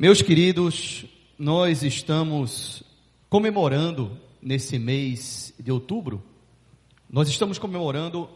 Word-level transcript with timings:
Meus 0.00 0.22
queridos, 0.22 1.04
nós 1.36 1.82
estamos 1.82 2.84
comemorando 3.28 4.16
nesse 4.40 4.78
mês 4.78 5.52
de 5.58 5.72
outubro, 5.72 6.22
nós 7.10 7.28
estamos 7.28 7.58
comemorando 7.58 8.30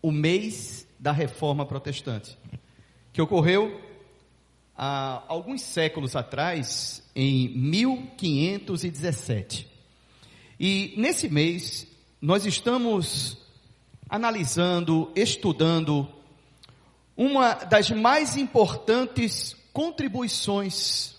o 0.00 0.10
mês 0.10 0.88
da 0.98 1.12
reforma 1.12 1.66
protestante, 1.66 2.38
que 3.12 3.20
ocorreu 3.20 3.78
há 4.74 5.22
alguns 5.28 5.60
séculos 5.60 6.16
atrás, 6.16 7.06
em 7.14 7.50
1517. 7.50 9.68
E 10.58 10.94
nesse 10.96 11.28
mês, 11.28 11.86
nós 12.22 12.46
estamos 12.46 13.36
analisando, 14.08 15.12
estudando 15.14 16.08
uma 17.14 17.52
das 17.52 17.90
mais 17.90 18.38
importantes 18.38 19.59
contribuições 19.72 21.14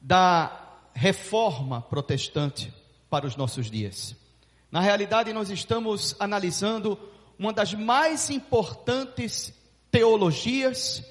da 0.00 0.60
reforma 0.94 1.80
protestante 1.80 2.72
para 3.08 3.26
os 3.26 3.36
nossos 3.36 3.70
dias. 3.70 4.14
Na 4.70 4.80
realidade, 4.80 5.32
nós 5.32 5.50
estamos 5.50 6.14
analisando 6.18 6.98
uma 7.38 7.52
das 7.52 7.74
mais 7.74 8.30
importantes 8.30 9.52
teologias 9.90 11.02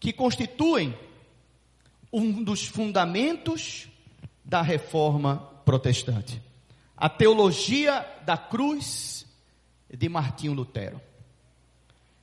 que 0.00 0.12
constituem 0.12 0.98
um 2.12 2.42
dos 2.42 2.66
fundamentos 2.66 3.88
da 4.44 4.60
reforma 4.60 5.36
protestante. 5.64 6.42
A 6.96 7.08
teologia 7.08 8.00
da 8.24 8.36
cruz 8.36 9.26
de 9.88 10.08
Martinho 10.08 10.52
Lutero, 10.52 11.00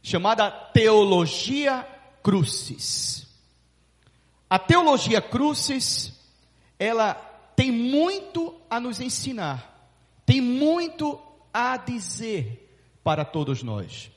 chamada 0.01 0.49
teologia 0.49 1.87
crucis. 2.23 3.27
A 4.49 4.57
teologia 4.57 5.21
crucis, 5.21 6.13
ela 6.77 7.13
tem 7.55 7.71
muito 7.71 8.55
a 8.69 8.79
nos 8.79 8.99
ensinar, 8.99 9.91
tem 10.25 10.41
muito 10.41 11.19
a 11.53 11.77
dizer 11.77 12.69
para 13.03 13.25
todos 13.25 13.61
nós. 13.61 14.09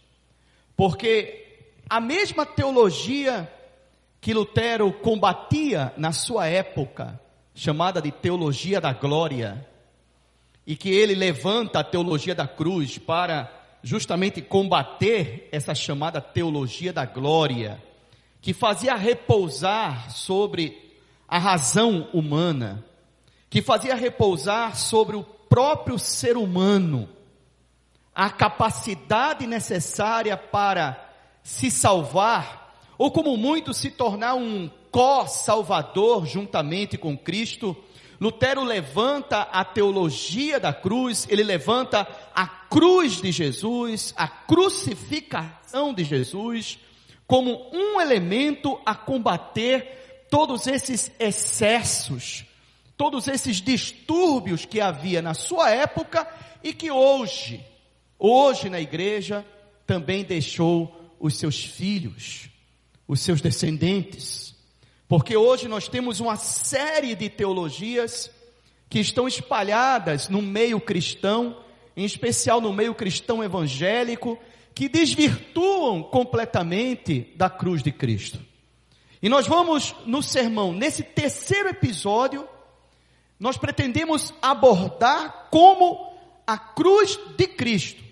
Porque 0.77 1.67
a 1.89 2.01
mesma 2.01 2.47
teologia 2.47 3.53
que 4.21 4.33
Lutero 4.33 4.93
combatia 4.93 5.93
na 5.97 6.13
sua 6.13 6.47
época, 6.47 7.21
chamada 7.55 8.01
de 8.01 8.11
teologia 8.11 8.81
da 8.81 8.93
glória, 8.93 9.67
e 10.67 10.77
que 10.77 10.91
ele 10.91 11.15
levanta 11.15 11.81
a 11.81 11.85
teologia 11.85 12.35
da 12.35 12.47
cruz 12.47 12.97
para 12.97 13.53
justamente 13.83 14.41
combater 14.41 15.49
essa 15.51 15.75
chamada 15.75 16.21
teologia 16.21 16.93
da 16.93 17.05
glória 17.05 17.83
que 18.43 18.53
fazia 18.53 18.97
repousar 18.97 20.11
sobre 20.11 20.93
a 21.29 21.39
razão 21.39 22.09
humana, 22.13 22.85
que 23.49 23.63
fazia 23.63 23.95
repousar 23.95 24.77
sobre 24.77 25.17
o 25.17 25.23
próprio 25.23 25.97
ser 25.97 26.37
humano 26.37 27.09
a 28.15 28.29
capacidade 28.29 29.47
necessária 29.47 30.37
para 30.37 31.11
se 31.43 31.71
salvar, 31.71 32.77
ou 32.99 33.11
como 33.11 33.37
muito 33.37 33.73
se 33.73 33.91
tornar 33.91 34.35
um 34.35 34.69
co-salvador 34.91 36.27
juntamente 36.27 36.99
com 36.99 37.17
Cristo. 37.17 37.77
Lutero 38.21 38.63
levanta 38.63 39.43
a 39.43 39.65
teologia 39.65 40.61
da 40.61 40.73
cruz, 40.73 41.27
ele 41.31 41.43
levanta 41.43 42.07
a 42.35 42.47
cruz 42.47 43.21
de 43.23 43.33
Jesus, 43.33 44.13
a 44.17 44.29
crucificação 44.29 45.95
de 45.95 46.05
Jesus, 46.05 46.79
como 47.27 47.71
um 47.73 48.01
elemento 48.01 48.81
a 48.85 48.95
combater 48.95 50.27
todos 50.31 50.67
esses 50.67 51.13
excessos, 51.19 52.45
todos 52.97 53.29
esses 53.29 53.61
distúrbios 53.61 54.65
que 54.65 54.81
havia 54.81 55.21
na 55.21 55.35
sua 55.35 55.71
época 55.71 56.27
e 56.63 56.73
que 56.73 56.91
hoje, 56.91 57.65
hoje 58.19 58.71
na 58.71 58.81
igreja, 58.81 59.45
também 59.87 60.25
deixou 60.25 61.15
os 61.19 61.37
seus 61.37 61.63
filhos, 61.63 62.49
os 63.07 63.21
seus 63.21 63.41
descendentes. 63.41 64.55
Porque 65.07 65.37
hoje 65.37 65.69
nós 65.69 65.89
temos 65.89 66.21
uma 66.21 66.37
série 66.37 67.15
de 67.15 67.29
teologias 67.29 68.31
que 68.89 68.99
estão 68.99 69.29
espalhadas 69.29 70.29
no 70.29 70.41
meio 70.41 70.81
cristão, 70.81 71.63
em 71.97 72.05
especial 72.05 72.61
no 72.61 72.73
meio 72.73 72.95
cristão 72.95 73.45
evangélico, 73.45 74.39
que 74.75 74.89
desvirtuam 74.89 76.03
completamente 76.03 77.33
da 77.37 77.51
cruz 77.51 77.83
de 77.83 77.93
Cristo. 77.93 78.41
E 79.23 79.29
nós 79.29 79.47
vamos 79.47 79.95
no 80.07 80.23
sermão, 80.23 80.73
nesse 80.73 81.03
terceiro 81.03 81.69
episódio, 81.69 82.49
nós 83.39 83.57
pretendemos 83.57 84.33
abordar 84.41 85.49
como 85.51 86.13
a 86.47 86.59
cruz 86.59 87.19
de 87.37 87.47
Cristo 87.47 88.03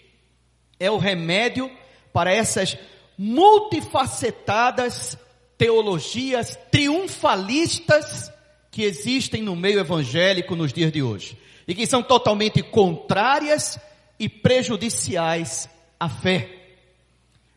é 0.80 0.90
o 0.90 0.96
remédio 0.96 1.70
para 2.12 2.32
essas 2.32 2.76
multifacetadas 3.18 5.16
teologias 5.58 6.58
triunfalistas 6.70 8.32
que 8.70 8.82
existem 8.82 9.42
no 9.42 9.54
meio 9.54 9.80
evangélico 9.80 10.56
nos 10.56 10.72
dias 10.72 10.90
de 10.90 11.02
hoje 11.02 11.36
e 11.68 11.74
que 11.74 11.86
são 11.86 12.02
totalmente 12.02 12.62
contrárias 12.62 13.78
e 14.18 14.28
prejudiciais 14.28 15.68
a 16.00 16.08
fé. 16.08 16.48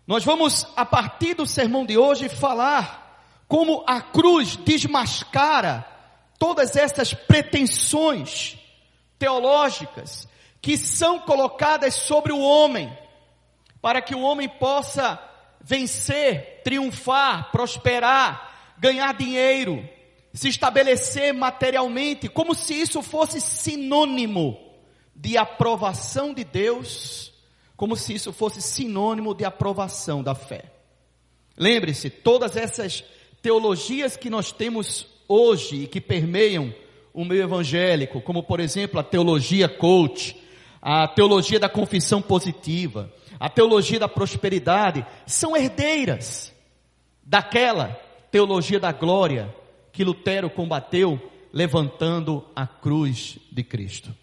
Nós 0.05 0.25
vamos, 0.25 0.67
a 0.75 0.85
partir 0.85 1.33
do 1.33 1.45
sermão 1.47 1.85
de 1.85 1.97
hoje, 1.97 2.27
falar 2.27 3.01
como 3.47 3.85
a 3.87 4.01
cruz 4.01 4.57
desmascara 4.57 5.87
todas 6.37 6.75
essas 6.75 7.13
pretensões 7.13 8.57
teológicas 9.17 10.27
que 10.61 10.77
são 10.77 11.19
colocadas 11.19 11.93
sobre 11.93 12.33
o 12.33 12.39
homem, 12.39 12.91
para 13.81 14.01
que 14.01 14.13
o 14.13 14.21
homem 14.21 14.49
possa 14.49 15.19
vencer, 15.61 16.61
triunfar, 16.63 17.49
prosperar, 17.51 18.75
ganhar 18.77 19.13
dinheiro, 19.13 19.87
se 20.33 20.49
estabelecer 20.49 21.33
materialmente, 21.33 22.27
como 22.27 22.53
se 22.53 22.73
isso 22.73 23.01
fosse 23.01 23.39
sinônimo 23.39 24.57
de 25.15 25.37
aprovação 25.37 26.33
de 26.33 26.43
Deus 26.43 27.32
como 27.83 27.97
se 27.97 28.13
isso 28.13 28.31
fosse 28.31 28.61
sinônimo 28.61 29.35
de 29.35 29.43
aprovação 29.43 30.23
da 30.23 30.33
fé. 30.33 30.71
Lembre-se, 31.57 32.09
todas 32.09 32.55
essas 32.55 33.03
teologias 33.41 34.15
que 34.15 34.29
nós 34.29 34.53
temos 34.53 35.05
hoje 35.27 35.83
e 35.83 35.87
que 35.87 35.99
permeiam 35.99 36.73
o 37.13 37.25
meio 37.25 37.43
evangélico, 37.43 38.21
como 38.21 38.41
por 38.41 38.61
exemplo 38.61 39.01
a 39.01 39.03
teologia 39.03 39.67
coach, 39.67 40.41
a 40.81 41.09
teologia 41.09 41.59
da 41.59 41.67
confissão 41.67 42.21
positiva, 42.21 43.11
a 43.37 43.49
teologia 43.49 43.99
da 43.99 44.07
prosperidade, 44.07 45.05
são 45.25 45.53
herdeiras 45.53 46.53
daquela 47.21 47.99
teologia 48.31 48.79
da 48.79 48.93
glória 48.93 49.53
que 49.91 50.05
Lutero 50.05 50.49
combateu 50.49 51.19
levantando 51.51 52.45
a 52.55 52.65
cruz 52.65 53.37
de 53.51 53.61
Cristo. 53.61 54.15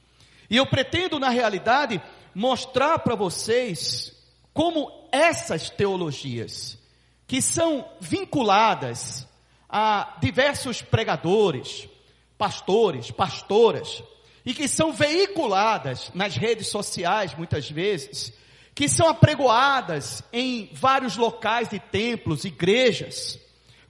E 0.49 0.57
eu 0.57 0.65
pretendo, 0.65 1.19
na 1.19 1.29
realidade, 1.29 2.01
mostrar 2.35 2.99
para 3.01 3.15
vocês 3.15 4.13
como 4.53 5.09
essas 5.13 5.71
teologias, 5.71 6.79
que 7.27 7.41
são 7.41 7.89
vinculadas 8.01 9.27
a 9.69 10.17
diversos 10.21 10.83
pregadores, 10.83 11.89
pastores, 12.37 13.11
pastoras, 13.11 14.03
e 14.45 14.55
que 14.55 14.67
são 14.67 14.93
veiculadas 14.93 16.11
nas 16.15 16.37
redes 16.37 16.69
sociais 16.69 17.35
muitas 17.35 17.71
vezes, 17.71 18.33
que 18.75 18.89
são 18.89 19.09
apregoadas 19.09 20.23
em 20.33 20.71
vários 20.73 21.17
locais 21.17 21.69
de 21.69 21.79
templos, 21.79 22.45
igrejas, 22.45 23.39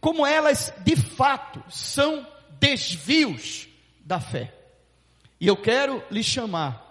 como 0.00 0.26
elas 0.26 0.72
de 0.78 0.96
fato 0.96 1.62
são 1.68 2.26
desvios 2.59 3.68
da 4.00 4.20
fé. 4.20 4.53
E 5.41 5.47
eu 5.47 5.56
quero 5.56 6.03
lhe 6.10 6.22
chamar 6.22 6.90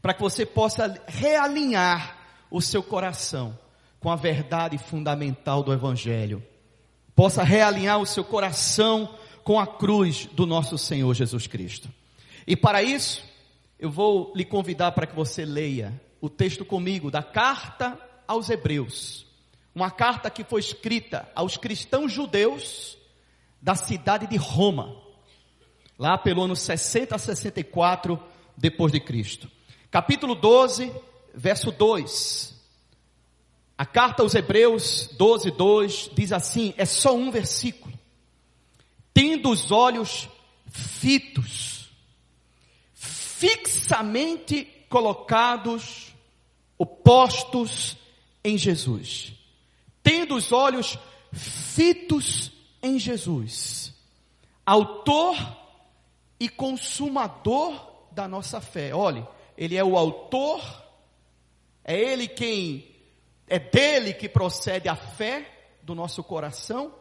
para 0.00 0.14
que 0.14 0.20
você 0.20 0.46
possa 0.46 1.00
realinhar 1.06 2.16
o 2.50 2.60
seu 2.60 2.82
coração 2.82 3.58
com 4.00 4.10
a 4.10 4.16
verdade 4.16 4.78
fundamental 4.78 5.62
do 5.62 5.72
Evangelho. 5.72 6.42
Possa 7.14 7.42
realinhar 7.42 7.98
o 7.98 8.06
seu 8.06 8.24
coração 8.24 9.14
com 9.42 9.58
a 9.58 9.66
cruz 9.66 10.26
do 10.26 10.46
nosso 10.46 10.78
Senhor 10.78 11.12
Jesus 11.14 11.46
Cristo. 11.46 11.88
E 12.46 12.56
para 12.56 12.82
isso, 12.82 13.24
eu 13.78 13.90
vou 13.90 14.32
lhe 14.36 14.44
convidar 14.44 14.92
para 14.92 15.06
que 15.06 15.16
você 15.16 15.44
leia 15.44 16.00
o 16.20 16.28
texto 16.28 16.64
comigo 16.64 17.10
da 17.10 17.22
carta 17.22 17.98
aos 18.26 18.48
Hebreus. 18.48 19.26
Uma 19.74 19.90
carta 19.90 20.30
que 20.30 20.44
foi 20.44 20.60
escrita 20.60 21.28
aos 21.34 21.56
cristãos 21.56 22.12
judeus 22.12 22.96
da 23.60 23.74
cidade 23.74 24.26
de 24.26 24.36
Roma, 24.36 24.96
lá 25.98 26.16
pelo 26.16 26.42
ano 26.42 26.54
60 26.54 27.16
a 27.16 27.18
64 27.18 28.22
depois 28.56 28.92
de 28.92 29.00
Cristo 29.00 29.57
capítulo 29.90 30.34
12, 30.34 30.92
verso 31.34 31.70
2. 31.70 32.54
A 33.76 33.86
carta 33.86 34.22
aos 34.22 34.34
Hebreus 34.34 35.08
12, 35.16 35.50
2 35.52 36.10
diz 36.14 36.32
assim: 36.32 36.74
é 36.76 36.84
só 36.84 37.14
um 37.14 37.30
versículo. 37.30 37.96
Tendo 39.14 39.50
os 39.50 39.70
olhos 39.70 40.28
fitos, 40.70 41.90
fixamente 42.94 44.64
colocados, 44.88 46.14
postos 47.04 47.96
em 48.44 48.58
Jesus. 48.58 49.32
Tendo 50.02 50.36
os 50.36 50.52
olhos 50.52 50.98
fitos 51.32 52.52
em 52.82 52.98
Jesus, 52.98 53.92
autor 54.64 55.36
e 56.38 56.48
consumador 56.48 57.74
da 58.12 58.28
nossa 58.28 58.60
fé. 58.60 58.94
Olhe, 58.94 59.26
ele 59.58 59.76
é 59.76 59.82
o 59.82 59.98
autor, 59.98 60.62
é 61.84 61.98
ele 61.98 62.28
quem 62.28 62.94
é 63.48 63.58
dele 63.58 64.14
que 64.14 64.28
procede 64.28 64.88
a 64.88 64.94
fé 64.94 65.50
do 65.82 65.96
nosso 65.96 66.22
coração, 66.22 66.94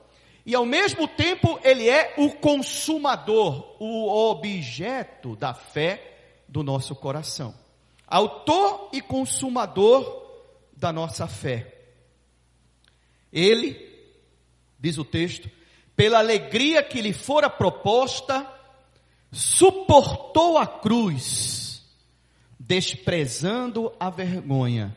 e 0.43 0.55
ao 0.55 0.65
mesmo 0.65 1.07
tempo 1.07 1.59
ele 1.63 1.87
é 1.87 2.15
o 2.17 2.31
consumador, 2.31 3.75
o 3.79 4.09
objeto 4.31 5.35
da 5.35 5.53
fé 5.53 6.17
do 6.47 6.63
nosso 6.63 6.95
coração. 6.95 7.53
Autor 8.07 8.89
e 8.91 9.01
consumador 9.01 10.25
da 10.75 10.91
nossa 10.91 11.27
fé. 11.27 11.75
Ele, 13.31 13.77
diz 14.79 14.97
o 14.97 15.05
texto, 15.05 15.47
pela 15.95 16.17
alegria 16.17 16.81
que 16.81 17.01
lhe 17.01 17.13
fora 17.13 17.51
proposta, 17.51 18.51
suportou 19.31 20.57
a 20.57 20.65
cruz, 20.65 21.56
desprezando 22.67 23.91
a 23.99 24.09
vergonha 24.09 24.95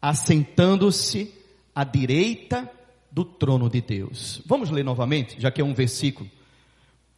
assentando-se 0.00 1.34
à 1.74 1.82
direita 1.82 2.70
do 3.10 3.24
trono 3.24 3.68
de 3.68 3.80
Deus. 3.80 4.40
Vamos 4.46 4.70
ler 4.70 4.84
novamente, 4.84 5.40
já 5.40 5.50
que 5.50 5.60
é 5.60 5.64
um 5.64 5.74
versículo. 5.74 6.30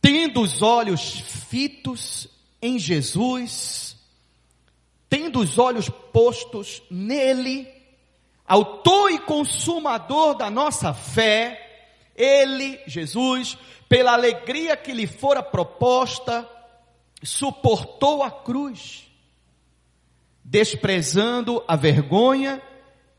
Tendo 0.00 0.40
os 0.40 0.62
olhos 0.62 1.20
fitos 1.20 2.28
em 2.62 2.78
Jesus, 2.78 3.96
tendo 5.08 5.40
os 5.40 5.58
olhos 5.58 5.88
postos 5.88 6.82
nele, 6.90 7.68
autor 8.46 9.10
e 9.10 9.18
consumador 9.18 10.34
da 10.34 10.50
nossa 10.50 10.94
fé, 10.94 11.84
ele, 12.16 12.80
Jesus, 12.86 13.58
pela 13.88 14.12
alegria 14.12 14.76
que 14.76 14.92
lhe 14.92 15.06
fora 15.06 15.42
proposta, 15.42 16.48
suportou 17.22 18.22
a 18.22 18.30
cruz, 18.30 19.07
desprezando 20.50 21.62
a 21.68 21.76
vergonha 21.76 22.62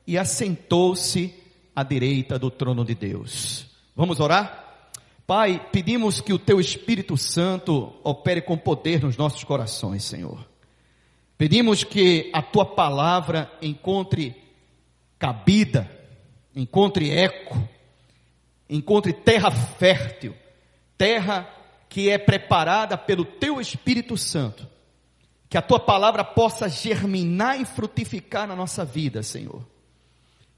e 0.05 0.17
assentou-se 0.17 1.33
à 1.75 1.83
direita 1.83 2.39
do 2.39 2.49
trono 2.49 2.83
de 2.83 2.95
Deus. 2.95 3.67
Vamos 3.95 4.19
orar? 4.19 4.89
Pai, 5.27 5.63
pedimos 5.71 6.21
que 6.21 6.33
o 6.33 6.39
teu 6.39 6.59
Espírito 6.59 7.15
Santo 7.15 7.93
opere 8.03 8.41
com 8.41 8.57
poder 8.57 9.03
nos 9.03 9.15
nossos 9.15 9.43
corações, 9.43 10.03
Senhor. 10.03 10.43
Pedimos 11.37 11.83
que 11.83 12.31
a 12.33 12.41
tua 12.41 12.65
palavra 12.65 13.51
encontre 13.61 14.35
cabida, 15.19 15.89
encontre 16.55 17.11
eco, 17.11 17.55
encontre 18.67 19.13
terra 19.13 19.51
fértil, 19.51 20.33
terra 20.97 21.47
que 21.87 22.09
é 22.09 22.17
preparada 22.17 22.97
pelo 22.97 23.23
teu 23.23 23.61
Espírito 23.61 24.17
Santo. 24.17 24.67
Que 25.49 25.57
a 25.57 25.61
tua 25.61 25.79
palavra 25.79 26.23
possa 26.23 26.69
germinar 26.69 27.59
e 27.59 27.65
frutificar 27.65 28.47
na 28.47 28.55
nossa 28.55 28.85
vida, 28.85 29.23
Senhor 29.23 29.65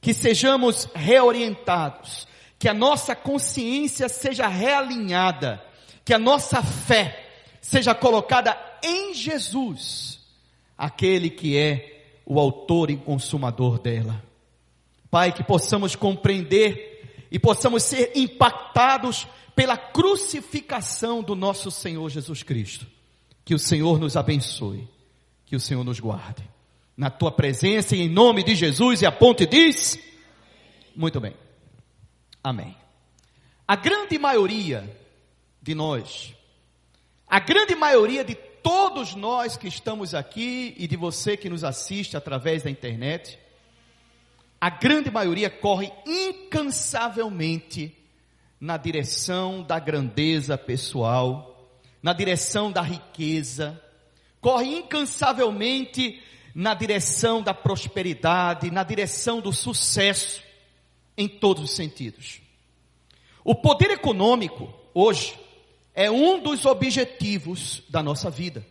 que 0.01 0.15
sejamos 0.15 0.89
reorientados, 0.95 2.27
que 2.57 2.67
a 2.67 2.73
nossa 2.73 3.15
consciência 3.15 4.09
seja 4.09 4.47
realinhada, 4.47 5.63
que 6.03 6.13
a 6.13 6.17
nossa 6.17 6.63
fé 6.63 7.29
seja 7.61 7.93
colocada 7.93 8.57
em 8.83 9.13
Jesus, 9.13 10.19
aquele 10.75 11.29
que 11.29 11.55
é 11.55 12.21
o 12.25 12.39
autor 12.39 12.89
e 12.89 12.97
consumador 12.97 13.77
dela. 13.77 14.23
Pai, 15.11 15.31
que 15.31 15.43
possamos 15.43 15.95
compreender 15.95 17.27
e 17.29 17.37
possamos 17.37 17.83
ser 17.83 18.11
impactados 18.15 19.27
pela 19.55 19.77
crucificação 19.77 21.21
do 21.21 21.35
nosso 21.35 21.69
Senhor 21.69 22.09
Jesus 22.09 22.41
Cristo. 22.41 22.87
Que 23.43 23.53
o 23.53 23.59
Senhor 23.59 23.99
nos 23.99 24.15
abençoe, 24.15 24.87
que 25.45 25.55
o 25.55 25.59
Senhor 25.59 25.83
nos 25.83 25.99
guarde 25.99 26.47
na 26.95 27.09
tua 27.09 27.31
presença 27.31 27.95
e 27.95 28.01
em 28.01 28.09
nome 28.09 28.43
de 28.43 28.55
Jesus. 28.55 29.01
E 29.01 29.05
a 29.05 29.11
ponte 29.11 29.45
diz: 29.45 29.99
Muito 30.95 31.19
bem. 31.19 31.33
Amém. 32.43 32.75
A 33.67 33.75
grande 33.75 34.17
maioria 34.19 34.97
de 35.61 35.73
nós, 35.73 36.35
a 37.27 37.39
grande 37.39 37.75
maioria 37.75 38.23
de 38.23 38.35
todos 38.35 39.15
nós 39.15 39.57
que 39.57 39.67
estamos 39.67 40.13
aqui 40.13 40.75
e 40.77 40.87
de 40.87 40.95
você 40.95 41.35
que 41.37 41.49
nos 41.49 41.63
assiste 41.63 42.17
através 42.17 42.63
da 42.63 42.69
internet, 42.69 43.39
a 44.59 44.69
grande 44.69 45.09
maioria 45.09 45.49
corre 45.49 45.91
incansavelmente 46.05 47.97
na 48.59 48.77
direção 48.77 49.63
da 49.63 49.79
grandeza 49.79 50.55
pessoal, 50.57 51.50
na 52.01 52.13
direção 52.13 52.71
da 52.71 52.81
riqueza, 52.81 53.81
corre 54.39 54.77
incansavelmente 54.77 56.21
na 56.53 56.73
direção 56.73 57.41
da 57.41 57.53
prosperidade, 57.53 58.71
na 58.71 58.83
direção 58.83 59.39
do 59.39 59.53
sucesso, 59.53 60.41
em 61.17 61.27
todos 61.27 61.63
os 61.63 61.71
sentidos. 61.71 62.41
O 63.43 63.55
poder 63.55 63.91
econômico, 63.91 64.73
hoje, 64.93 65.37
é 65.93 66.09
um 66.09 66.41
dos 66.41 66.65
objetivos 66.65 67.83
da 67.89 68.01
nossa 68.01 68.29
vida. 68.29 68.65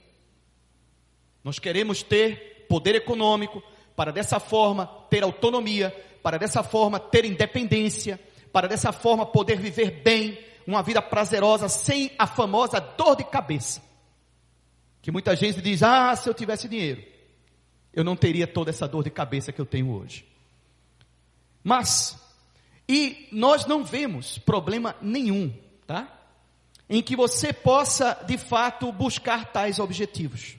Nós 1.42 1.58
queremos 1.58 2.02
ter 2.02 2.66
poder 2.68 2.94
econômico 2.94 3.62
para 3.96 4.12
dessa 4.12 4.38
forma 4.38 4.86
ter 5.08 5.22
autonomia, 5.22 5.94
para 6.22 6.38
dessa 6.38 6.62
forma 6.62 7.00
ter 7.00 7.24
independência, 7.24 8.20
para 8.52 8.68
dessa 8.68 8.92
forma 8.92 9.26
poder 9.26 9.58
viver 9.58 10.02
bem, 10.02 10.38
uma 10.70 10.82
vida 10.82 11.02
prazerosa, 11.02 11.68
sem 11.68 12.12
a 12.18 12.26
famosa 12.26 12.80
dor 12.80 13.16
de 13.16 13.24
cabeça. 13.24 13.82
Que 15.02 15.10
muita 15.10 15.34
gente 15.36 15.60
diz: 15.60 15.82
ah, 15.82 16.14
se 16.16 16.28
eu 16.28 16.34
tivesse 16.34 16.68
dinheiro 16.68 17.10
eu 17.92 18.04
não 18.04 18.16
teria 18.16 18.46
toda 18.46 18.70
essa 18.70 18.86
dor 18.86 19.04
de 19.04 19.10
cabeça 19.10 19.52
que 19.52 19.60
eu 19.60 19.66
tenho 19.66 19.90
hoje. 19.92 20.24
Mas, 21.62 22.16
e 22.88 23.28
nós 23.32 23.66
não 23.66 23.84
vemos 23.84 24.38
problema 24.38 24.96
nenhum, 25.02 25.52
tá? 25.86 26.08
Em 26.88 27.02
que 27.02 27.14
você 27.14 27.52
possa, 27.52 28.14
de 28.26 28.38
fato, 28.38 28.90
buscar 28.92 29.52
tais 29.52 29.78
objetivos. 29.78 30.56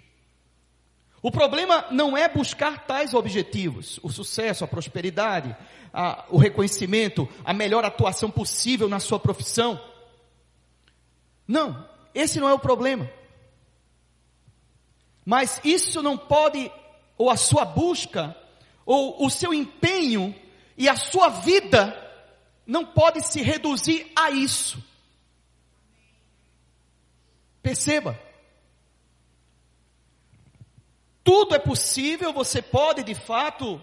O 1.22 1.32
problema 1.32 1.86
não 1.91 2.18
é 2.18 2.27
buscar 2.27 2.86
tais 2.86 3.13
objetivos, 3.13 4.00
o 4.01 4.10
sucesso, 4.10 4.63
a 4.63 4.68
prosperidade, 4.68 5.56
a, 5.94 6.25
o 6.30 6.38
reconhecimento, 6.38 7.27
a 7.44 7.53
melhor 7.53 7.86
atuação 7.86 8.32
possível 8.32 8.89
na 8.89 9.00
sua 9.00 9.20
profissão. 9.20 9.80
Não, 11.48 11.88
esse 12.13 12.39
não 12.39 12.50
é 12.50 12.53
o 12.53 12.60
problema. 12.60 13.10
Mas 15.25 15.62
isso 15.63 16.01
não 16.01 16.17
pode 16.17 16.71
ou 17.17 17.29
a 17.29 17.38
sua 17.38 17.63
busca, 17.63 18.36
ou 18.86 19.24
o 19.24 19.29
seu 19.29 19.53
empenho 19.53 20.36
e 20.75 20.89
a 20.89 20.95
sua 20.95 21.29
vida 21.29 21.95
não 22.65 22.83
pode 22.83 23.21
se 23.27 23.41
reduzir 23.41 24.12
a 24.15 24.31
isso. 24.31 24.83
Perceba. 27.62 28.19
Tudo 31.24 31.53
é 31.53 31.60
possível, 31.60 32.33
você 32.33 32.60
pode 32.60 33.03
de 33.03 33.13
fato 33.13 33.79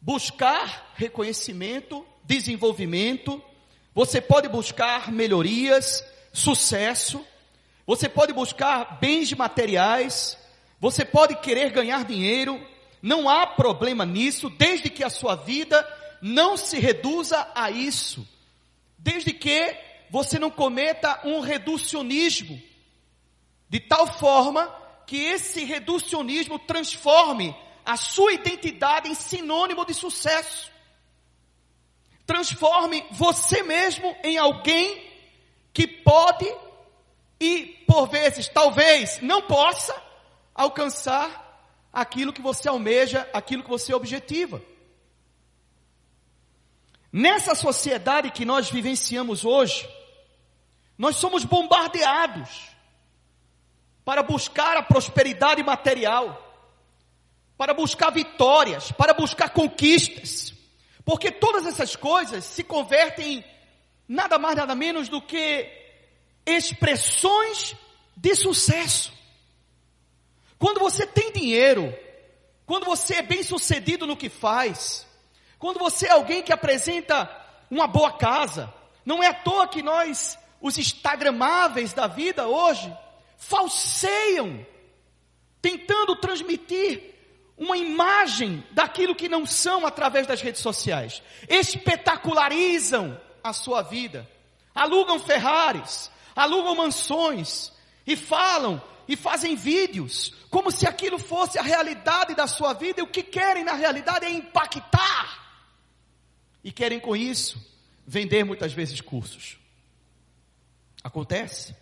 buscar 0.00 0.92
reconhecimento, 0.94 2.06
desenvolvimento, 2.24 3.42
você 3.94 4.20
pode 4.20 4.48
buscar 4.48 5.12
melhorias, 5.12 6.02
sucesso, 6.32 7.24
você 7.86 8.08
pode 8.08 8.32
buscar 8.32 8.98
bens 9.00 9.32
materiais, 9.32 10.38
você 10.80 11.04
pode 11.04 11.36
querer 11.36 11.70
ganhar 11.70 12.04
dinheiro, 12.04 12.60
não 13.00 13.28
há 13.28 13.46
problema 13.46 14.04
nisso, 14.04 14.50
desde 14.50 14.90
que 14.90 15.02
a 15.02 15.10
sua 15.10 15.34
vida 15.34 15.86
não 16.20 16.56
se 16.56 16.78
reduza 16.78 17.50
a 17.54 17.70
isso. 17.70 18.26
Desde 18.98 19.32
que 19.32 19.76
você 20.10 20.38
não 20.38 20.50
cometa 20.50 21.20
um 21.24 21.40
reducionismo, 21.40 22.60
de 23.68 23.80
tal 23.80 24.06
forma 24.18 24.66
que 25.06 25.16
esse 25.16 25.64
reducionismo 25.64 26.58
transforme 26.58 27.56
a 27.84 27.96
sua 27.96 28.34
identidade 28.34 29.08
em 29.08 29.14
sinônimo 29.14 29.86
de 29.86 29.94
sucesso. 29.94 30.70
Transforme 32.26 33.02
você 33.12 33.62
mesmo 33.62 34.14
em 34.22 34.36
alguém 34.36 35.07
que 35.78 35.86
pode 35.86 36.52
e 37.40 37.84
por 37.86 38.08
vezes 38.08 38.48
talvez 38.48 39.20
não 39.22 39.42
possa 39.42 39.94
alcançar 40.52 41.70
aquilo 41.92 42.32
que 42.32 42.42
você 42.42 42.68
almeja, 42.68 43.30
aquilo 43.32 43.62
que 43.62 43.68
você 43.68 43.94
objetiva. 43.94 44.60
Nessa 47.12 47.54
sociedade 47.54 48.32
que 48.32 48.44
nós 48.44 48.68
vivenciamos 48.68 49.44
hoje, 49.44 49.88
nós 50.98 51.14
somos 51.14 51.44
bombardeados 51.44 52.70
para 54.04 54.24
buscar 54.24 54.76
a 54.76 54.82
prosperidade 54.82 55.62
material, 55.62 56.44
para 57.56 57.72
buscar 57.72 58.10
vitórias, 58.10 58.90
para 58.90 59.14
buscar 59.14 59.50
conquistas, 59.50 60.52
porque 61.04 61.30
todas 61.30 61.64
essas 61.66 61.94
coisas 61.94 62.44
se 62.44 62.64
convertem 62.64 63.38
em 63.38 63.57
nada 64.08 64.38
mais 64.38 64.56
nada 64.56 64.74
menos 64.74 65.08
do 65.08 65.20
que 65.20 65.70
expressões 66.46 67.76
de 68.16 68.34
sucesso. 68.34 69.12
Quando 70.58 70.80
você 70.80 71.06
tem 71.06 71.30
dinheiro, 71.30 71.94
quando 72.66 72.84
você 72.84 73.16
é 73.16 73.22
bem 73.22 73.42
sucedido 73.42 74.06
no 74.06 74.16
que 74.16 74.28
faz, 74.28 75.06
quando 75.58 75.78
você 75.78 76.06
é 76.06 76.10
alguém 76.10 76.42
que 76.42 76.52
apresenta 76.52 77.30
uma 77.70 77.86
boa 77.86 78.16
casa, 78.16 78.72
não 79.04 79.22
é 79.22 79.28
à 79.28 79.34
toa 79.34 79.68
que 79.68 79.82
nós, 79.82 80.38
os 80.60 80.78
instagramáveis 80.78 81.92
da 81.92 82.06
vida 82.06 82.48
hoje, 82.48 82.92
falseiam, 83.36 84.66
tentando 85.60 86.16
transmitir 86.16 87.14
uma 87.56 87.76
imagem 87.76 88.64
daquilo 88.70 89.14
que 89.14 89.28
não 89.28 89.44
são 89.44 89.86
através 89.86 90.26
das 90.26 90.40
redes 90.40 90.60
sociais. 90.60 91.22
Espetacularizam 91.48 93.20
a 93.42 93.52
sua 93.52 93.82
vida. 93.82 94.28
Alugam 94.74 95.18
Ferraris, 95.18 96.10
alugam 96.34 96.74
mansões 96.74 97.72
e 98.06 98.16
falam 98.16 98.82
e 99.08 99.16
fazem 99.16 99.56
vídeos 99.56 100.32
como 100.50 100.70
se 100.70 100.86
aquilo 100.86 101.18
fosse 101.18 101.58
a 101.58 101.62
realidade 101.62 102.34
da 102.34 102.46
sua 102.46 102.72
vida 102.72 103.00
e 103.00 103.02
o 103.02 103.10
que 103.10 103.22
querem 103.22 103.64
na 103.64 103.74
realidade 103.74 104.26
é 104.26 104.30
impactar. 104.30 105.46
E 106.62 106.70
querem 106.72 107.00
com 107.00 107.16
isso 107.16 107.64
vender 108.06 108.44
muitas 108.44 108.72
vezes 108.72 109.00
cursos. 109.00 109.58
Acontece. 111.02 111.74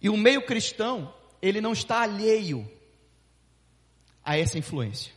E 0.00 0.08
o 0.08 0.16
meio 0.16 0.44
cristão, 0.44 1.14
ele 1.40 1.60
não 1.60 1.72
está 1.72 2.02
alheio 2.02 2.70
a 4.24 4.36
essa 4.36 4.58
influência. 4.58 5.12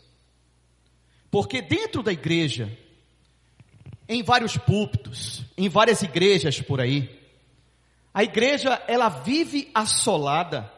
Porque 1.29 1.61
dentro 1.61 2.01
da 2.01 2.11
igreja, 2.11 2.75
em 4.07 4.23
vários 4.23 4.57
púlpitos, 4.57 5.43
em 5.57 5.67
várias 5.69 6.01
igrejas 6.01 6.61
por 6.61 6.79
aí, 6.79 7.09
a 8.13 8.23
igreja 8.23 8.81
ela 8.87 9.09
vive 9.09 9.69
assolada 9.73 10.71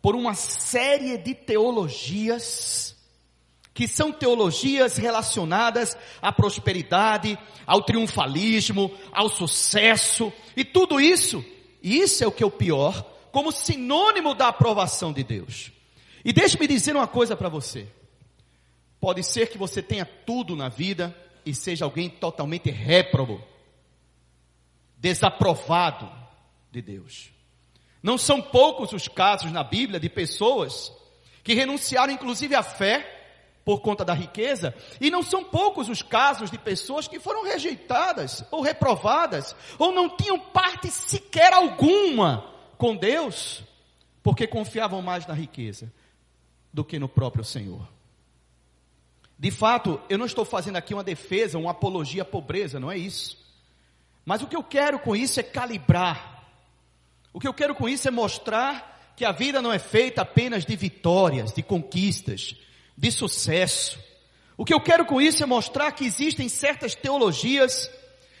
por 0.00 0.14
uma 0.14 0.34
série 0.34 1.18
de 1.18 1.34
teologias 1.34 2.96
que 3.74 3.86
são 3.86 4.10
teologias 4.10 4.96
relacionadas 4.96 5.94
à 6.22 6.32
prosperidade, 6.32 7.38
ao 7.66 7.82
triunfalismo, 7.82 8.90
ao 9.12 9.28
sucesso, 9.28 10.32
e 10.56 10.64
tudo 10.64 10.98
isso, 10.98 11.44
isso 11.82 12.24
é 12.24 12.26
o 12.26 12.32
que 12.32 12.42
é 12.42 12.46
o 12.46 12.50
pior, 12.50 13.02
como 13.30 13.52
sinônimo 13.52 14.34
da 14.34 14.48
aprovação 14.48 15.12
de 15.12 15.22
Deus. 15.22 15.70
E 16.24 16.32
deixe-me 16.32 16.66
dizer 16.66 16.96
uma 16.96 17.06
coisa 17.06 17.36
para 17.36 17.50
você. 17.50 17.86
Pode 18.98 19.22
ser 19.22 19.50
que 19.50 19.58
você 19.58 19.82
tenha 19.82 20.06
tudo 20.06 20.56
na 20.56 20.70
vida 20.70 21.14
e 21.46 21.54
seja 21.54 21.84
alguém 21.84 22.10
totalmente 22.10 22.68
réprobo, 22.70 23.40
desaprovado 24.98 26.10
de 26.72 26.82
Deus. 26.82 27.30
Não 28.02 28.18
são 28.18 28.42
poucos 28.42 28.92
os 28.92 29.06
casos 29.06 29.52
na 29.52 29.62
Bíblia 29.62 30.00
de 30.00 30.08
pessoas 30.08 30.92
que 31.44 31.54
renunciaram 31.54 32.12
inclusive 32.12 32.56
à 32.56 32.62
fé 32.64 33.12
por 33.64 33.80
conta 33.80 34.04
da 34.04 34.14
riqueza, 34.14 34.72
e 35.00 35.10
não 35.10 35.24
são 35.24 35.42
poucos 35.42 35.88
os 35.88 36.00
casos 36.00 36.52
de 36.52 36.58
pessoas 36.58 37.08
que 37.08 37.18
foram 37.18 37.42
rejeitadas 37.42 38.44
ou 38.52 38.60
reprovadas, 38.60 39.56
ou 39.76 39.90
não 39.90 40.16
tinham 40.16 40.38
parte 40.38 40.88
sequer 40.88 41.52
alguma 41.52 42.48
com 42.78 42.94
Deus, 42.94 43.64
porque 44.22 44.46
confiavam 44.46 45.02
mais 45.02 45.26
na 45.26 45.34
riqueza 45.34 45.92
do 46.72 46.84
que 46.84 46.96
no 46.96 47.08
próprio 47.08 47.42
Senhor. 47.42 47.95
De 49.38 49.50
fato, 49.50 50.00
eu 50.08 50.16
não 50.16 50.26
estou 50.26 50.44
fazendo 50.44 50.76
aqui 50.76 50.94
uma 50.94 51.04
defesa, 51.04 51.58
uma 51.58 51.72
apologia 51.72 52.22
à 52.22 52.24
pobreza, 52.24 52.80
não 52.80 52.90
é 52.90 52.96
isso. 52.96 53.36
Mas 54.24 54.42
o 54.42 54.46
que 54.46 54.56
eu 54.56 54.62
quero 54.62 54.98
com 54.98 55.14
isso 55.14 55.38
é 55.38 55.42
calibrar. 55.42 56.44
O 57.32 57.38
que 57.38 57.46
eu 57.46 57.52
quero 57.52 57.74
com 57.74 57.88
isso 57.88 58.08
é 58.08 58.10
mostrar 58.10 59.12
que 59.14 59.24
a 59.24 59.32
vida 59.32 59.60
não 59.60 59.72
é 59.72 59.78
feita 59.78 60.22
apenas 60.22 60.64
de 60.64 60.74
vitórias, 60.74 61.52
de 61.52 61.62
conquistas, 61.62 62.56
de 62.96 63.10
sucesso. 63.10 63.98
O 64.56 64.64
que 64.64 64.72
eu 64.72 64.80
quero 64.80 65.04
com 65.04 65.20
isso 65.20 65.42
é 65.42 65.46
mostrar 65.46 65.92
que 65.92 66.04
existem 66.04 66.48
certas 66.48 66.94
teologias 66.94 67.90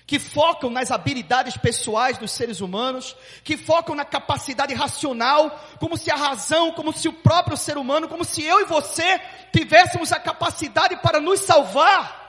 que 0.06 0.20
focam 0.20 0.70
nas 0.70 0.92
habilidades 0.92 1.56
pessoais 1.56 2.16
dos 2.16 2.30
seres 2.30 2.60
humanos, 2.60 3.16
que 3.42 3.56
focam 3.56 3.94
na 3.94 4.04
capacidade 4.04 4.72
racional, 4.72 5.60
como 5.80 5.96
se 5.96 6.10
a 6.10 6.16
razão, 6.16 6.72
como 6.72 6.92
se 6.92 7.08
o 7.08 7.12
próprio 7.12 7.56
ser 7.56 7.76
humano, 7.76 8.08
como 8.08 8.24
se 8.24 8.44
eu 8.44 8.60
e 8.60 8.64
você 8.64 9.20
tivéssemos 9.52 10.12
a 10.12 10.20
capacidade 10.20 10.96
para 10.98 11.20
nos 11.20 11.40
salvar. 11.40 12.24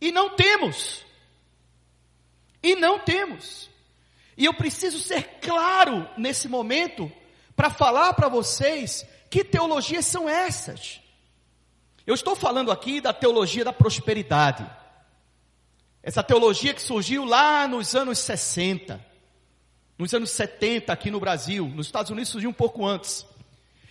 E 0.00 0.10
não 0.10 0.30
temos. 0.30 1.04
E 2.62 2.74
não 2.74 2.98
temos. 2.98 3.68
E 4.38 4.46
eu 4.46 4.54
preciso 4.54 4.98
ser 4.98 5.38
claro 5.40 6.08
nesse 6.16 6.48
momento 6.48 7.12
para 7.54 7.68
falar 7.68 8.14
para 8.14 8.28
vocês 8.28 9.06
que 9.28 9.44
teologias 9.44 10.06
são 10.06 10.28
essas? 10.28 11.00
Eu 12.06 12.14
estou 12.14 12.34
falando 12.34 12.70
aqui 12.70 13.00
da 13.00 13.12
teologia 13.12 13.64
da 13.64 13.72
prosperidade. 13.72 14.66
Essa 16.06 16.22
teologia 16.22 16.72
que 16.72 16.80
surgiu 16.80 17.24
lá 17.24 17.66
nos 17.66 17.96
anos 17.96 18.20
60, 18.20 19.04
nos 19.98 20.14
anos 20.14 20.30
70 20.30 20.92
aqui 20.92 21.10
no 21.10 21.18
Brasil, 21.18 21.66
nos 21.66 21.86
Estados 21.86 22.12
Unidos 22.12 22.30
surgiu 22.30 22.48
um 22.48 22.52
pouco 22.52 22.86
antes. 22.86 23.26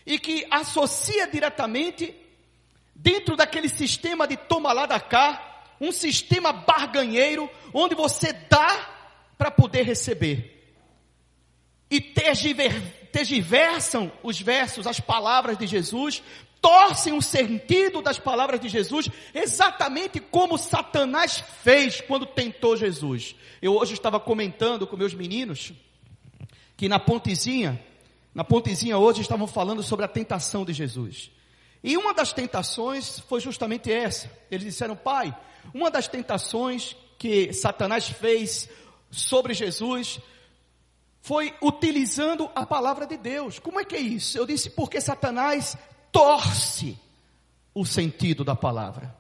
E 0.06 0.18
que 0.18 0.48
associa 0.50 1.28
diretamente, 1.28 2.16
dentro 2.96 3.36
daquele 3.36 3.68
sistema 3.68 4.26
de 4.26 4.38
toma 4.38 4.72
lá 4.72 4.86
da 4.86 4.98
cá, 4.98 5.66
um 5.82 5.92
sistema 5.92 6.54
barganheiro, 6.54 7.52
onde 7.74 7.96
você 7.96 8.32
dá 8.32 8.90
para 9.38 9.52
poder 9.52 9.82
receber. 9.82 10.74
E 11.92 12.00
tergiver, 12.00 13.10
tergiversam 13.12 14.10
os 14.24 14.40
versos, 14.40 14.88
as 14.88 15.02
palavras 15.02 15.58
de 15.58 15.68
Jesus, 15.68 16.24
torcem 16.66 17.14
o 17.14 17.22
sentido 17.22 18.02
das 18.02 18.18
palavras 18.18 18.60
de 18.60 18.68
Jesus, 18.68 19.08
exatamente 19.36 20.20
como 20.20 20.58
Satanás 20.58 21.44
fez 21.62 22.02
quando 22.02 22.26
tentou 22.26 22.76
Jesus. 22.76 23.36
Eu 23.62 23.76
hoje 23.76 23.94
estava 23.94 24.20
comentando 24.20 24.88
com 24.88 24.98
meus 24.98 25.14
meninos 25.14 25.72
que 26.76 26.90
na 26.90 26.98
pontezinha, 26.98 27.80
na 28.34 28.44
pontezinha 28.44 28.98
hoje 28.98 29.22
estavam 29.22 29.46
falando 29.46 29.84
sobre 29.84 30.06
a 30.06 30.08
tentação 30.08 30.66
de 30.66 30.74
Jesus. 30.74 31.30
E 31.84 31.96
uma 31.98 32.16
das 32.16 32.34
tentações 32.34 33.20
foi 33.20 33.40
justamente 33.40 33.92
essa. 33.92 34.28
Eles 34.50 34.66
disseram, 34.66 34.96
pai, 34.96 35.38
uma 35.72 35.92
das 35.92 36.08
tentações 36.08 36.96
que 37.20 37.54
Satanás 37.54 38.10
fez 38.10 38.68
sobre 39.12 39.54
Jesus 39.54 40.20
foi 41.22 41.54
utilizando 41.62 42.50
a 42.56 42.66
palavra 42.66 43.06
de 43.06 43.18
Deus. 43.18 43.60
Como 43.60 43.80
é 43.80 43.86
que 43.86 43.96
é 43.96 44.00
isso? 44.00 44.36
Eu 44.36 44.48
disse 44.48 44.72
porque 44.72 45.00
Satanás 45.00 45.78
torce 46.16 46.98
o 47.74 47.86
sentido 47.86 48.46
da 48.46 48.56
palavra. 48.56 49.14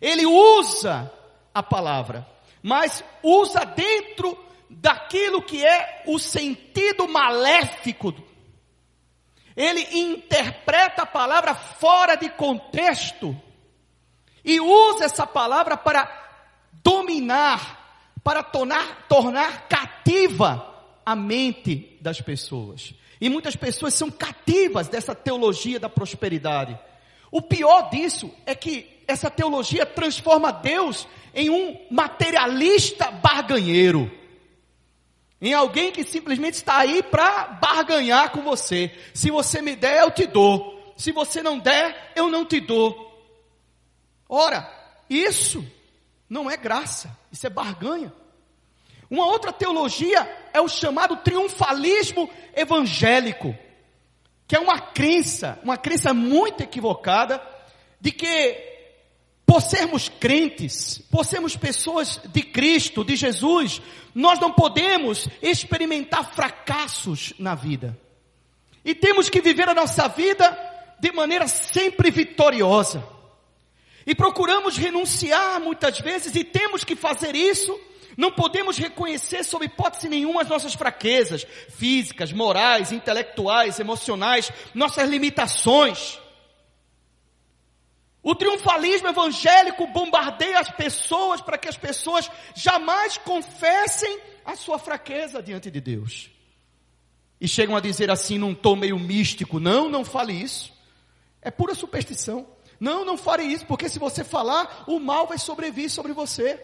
Ele 0.00 0.24
usa 0.24 1.12
a 1.52 1.62
palavra, 1.62 2.26
mas 2.62 3.04
usa 3.22 3.66
dentro 3.66 4.34
daquilo 4.70 5.42
que 5.42 5.62
é 5.62 6.04
o 6.06 6.18
sentido 6.18 7.06
maléfico. 7.06 8.14
Ele 9.54 9.82
interpreta 9.92 11.02
a 11.02 11.06
palavra 11.06 11.54
fora 11.54 12.16
de 12.16 12.30
contexto 12.30 13.38
e 14.42 14.58
usa 14.58 15.04
essa 15.04 15.26
palavra 15.26 15.76
para 15.76 16.08
dominar, 16.82 18.14
para 18.24 18.42
tornar, 18.42 19.06
tornar 19.06 19.68
cativa 19.68 20.74
a 21.04 21.14
mente 21.14 21.98
das 22.00 22.22
pessoas. 22.22 22.94
E 23.20 23.28
muitas 23.28 23.56
pessoas 23.56 23.94
são 23.94 24.10
cativas 24.10 24.88
dessa 24.88 25.14
teologia 25.14 25.80
da 25.80 25.88
prosperidade. 25.88 26.78
O 27.30 27.40
pior 27.42 27.90
disso 27.90 28.30
é 28.44 28.54
que 28.54 29.02
essa 29.06 29.30
teologia 29.30 29.86
transforma 29.86 30.52
Deus 30.52 31.06
em 31.34 31.50
um 31.50 31.78
materialista 31.90 33.10
barganheiro. 33.10 34.10
Em 35.40 35.52
alguém 35.52 35.92
que 35.92 36.02
simplesmente 36.02 36.54
está 36.54 36.78
aí 36.78 37.02
para 37.02 37.44
barganhar 37.60 38.30
com 38.30 38.42
você. 38.42 38.90
Se 39.12 39.30
você 39.30 39.60
me 39.60 39.76
der, 39.76 40.02
eu 40.02 40.10
te 40.10 40.26
dou. 40.26 40.94
Se 40.96 41.12
você 41.12 41.42
não 41.42 41.58
der, 41.58 42.12
eu 42.16 42.28
não 42.30 42.44
te 42.44 42.58
dou. 42.58 43.04
Ora, 44.28 44.68
isso 45.08 45.64
não 46.28 46.50
é 46.50 46.56
graça, 46.56 47.16
isso 47.30 47.46
é 47.46 47.50
barganha. 47.50 48.12
Uma 49.10 49.26
outra 49.26 49.52
teologia 49.52 50.45
é 50.56 50.60
o 50.60 50.68
chamado 50.68 51.16
triunfalismo 51.16 52.30
evangélico, 52.54 53.54
que 54.48 54.56
é 54.56 54.58
uma 54.58 54.80
crença, 54.80 55.58
uma 55.62 55.76
crença 55.76 56.14
muito 56.14 56.62
equivocada, 56.62 57.42
de 58.00 58.10
que 58.10 58.56
por 59.44 59.60
sermos 59.60 60.08
crentes, 60.08 60.98
por 61.10 61.26
sermos 61.26 61.56
pessoas 61.56 62.18
de 62.32 62.42
Cristo, 62.42 63.04
de 63.04 63.16
Jesus, 63.16 63.82
nós 64.14 64.40
não 64.40 64.50
podemos 64.50 65.28
experimentar 65.42 66.32
fracassos 66.34 67.34
na 67.38 67.54
vida. 67.54 67.96
E 68.82 68.94
temos 68.94 69.28
que 69.28 69.42
viver 69.42 69.68
a 69.68 69.74
nossa 69.74 70.08
vida 70.08 70.58
de 70.98 71.12
maneira 71.12 71.46
sempre 71.46 72.10
vitoriosa. 72.10 73.06
E 74.06 74.14
procuramos 74.14 74.78
renunciar 74.78 75.60
muitas 75.60 76.00
vezes, 76.00 76.34
e 76.34 76.42
temos 76.42 76.82
que 76.82 76.96
fazer 76.96 77.36
isso. 77.36 77.78
Não 78.16 78.30
podemos 78.30 78.76
reconhecer, 78.76 79.44
sob 79.44 79.64
hipótese 79.64 80.08
nenhuma, 80.08 80.42
as 80.42 80.48
nossas 80.48 80.74
fraquezas 80.74 81.46
físicas, 81.70 82.32
morais, 82.32 82.92
intelectuais, 82.92 83.78
emocionais, 83.78 84.50
nossas 84.74 85.08
limitações. 85.08 86.18
O 88.22 88.34
triunfalismo 88.34 89.08
evangélico 89.08 89.86
bombardeia 89.86 90.58
as 90.58 90.70
pessoas 90.70 91.40
para 91.40 91.56
que 91.56 91.68
as 91.68 91.76
pessoas 91.76 92.30
jamais 92.54 93.16
confessem 93.18 94.18
a 94.44 94.56
sua 94.56 94.78
fraqueza 94.78 95.42
diante 95.42 95.70
de 95.70 95.80
Deus. 95.80 96.30
E 97.40 97.46
chegam 97.46 97.76
a 97.76 97.80
dizer 97.80 98.10
assim 98.10 98.38
num 98.38 98.54
tom 98.54 98.76
meio 98.76 98.98
místico: 98.98 99.60
não, 99.60 99.88
não 99.88 100.04
fale 100.04 100.32
isso. 100.32 100.72
É 101.40 101.50
pura 101.50 101.74
superstição. 101.74 102.46
Não, 102.80 103.04
não 103.04 103.16
fale 103.16 103.44
isso, 103.44 103.64
porque 103.66 103.88
se 103.88 103.98
você 103.98 104.24
falar, 104.24 104.84
o 104.86 104.98
mal 104.98 105.26
vai 105.26 105.38
sobreviver 105.38 105.90
sobre 105.90 106.12
você. 106.12 106.60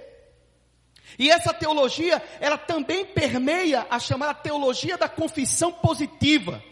E 1.19 1.31
essa 1.31 1.53
teologia, 1.53 2.23
ela 2.41 2.57
também 2.57 3.05
permeia 3.05 3.87
a 3.91 3.99
chamada 3.99 4.35
teologia 4.35 4.97
da 4.97 5.09
confissão 5.09 5.73
positiva, 5.73 6.63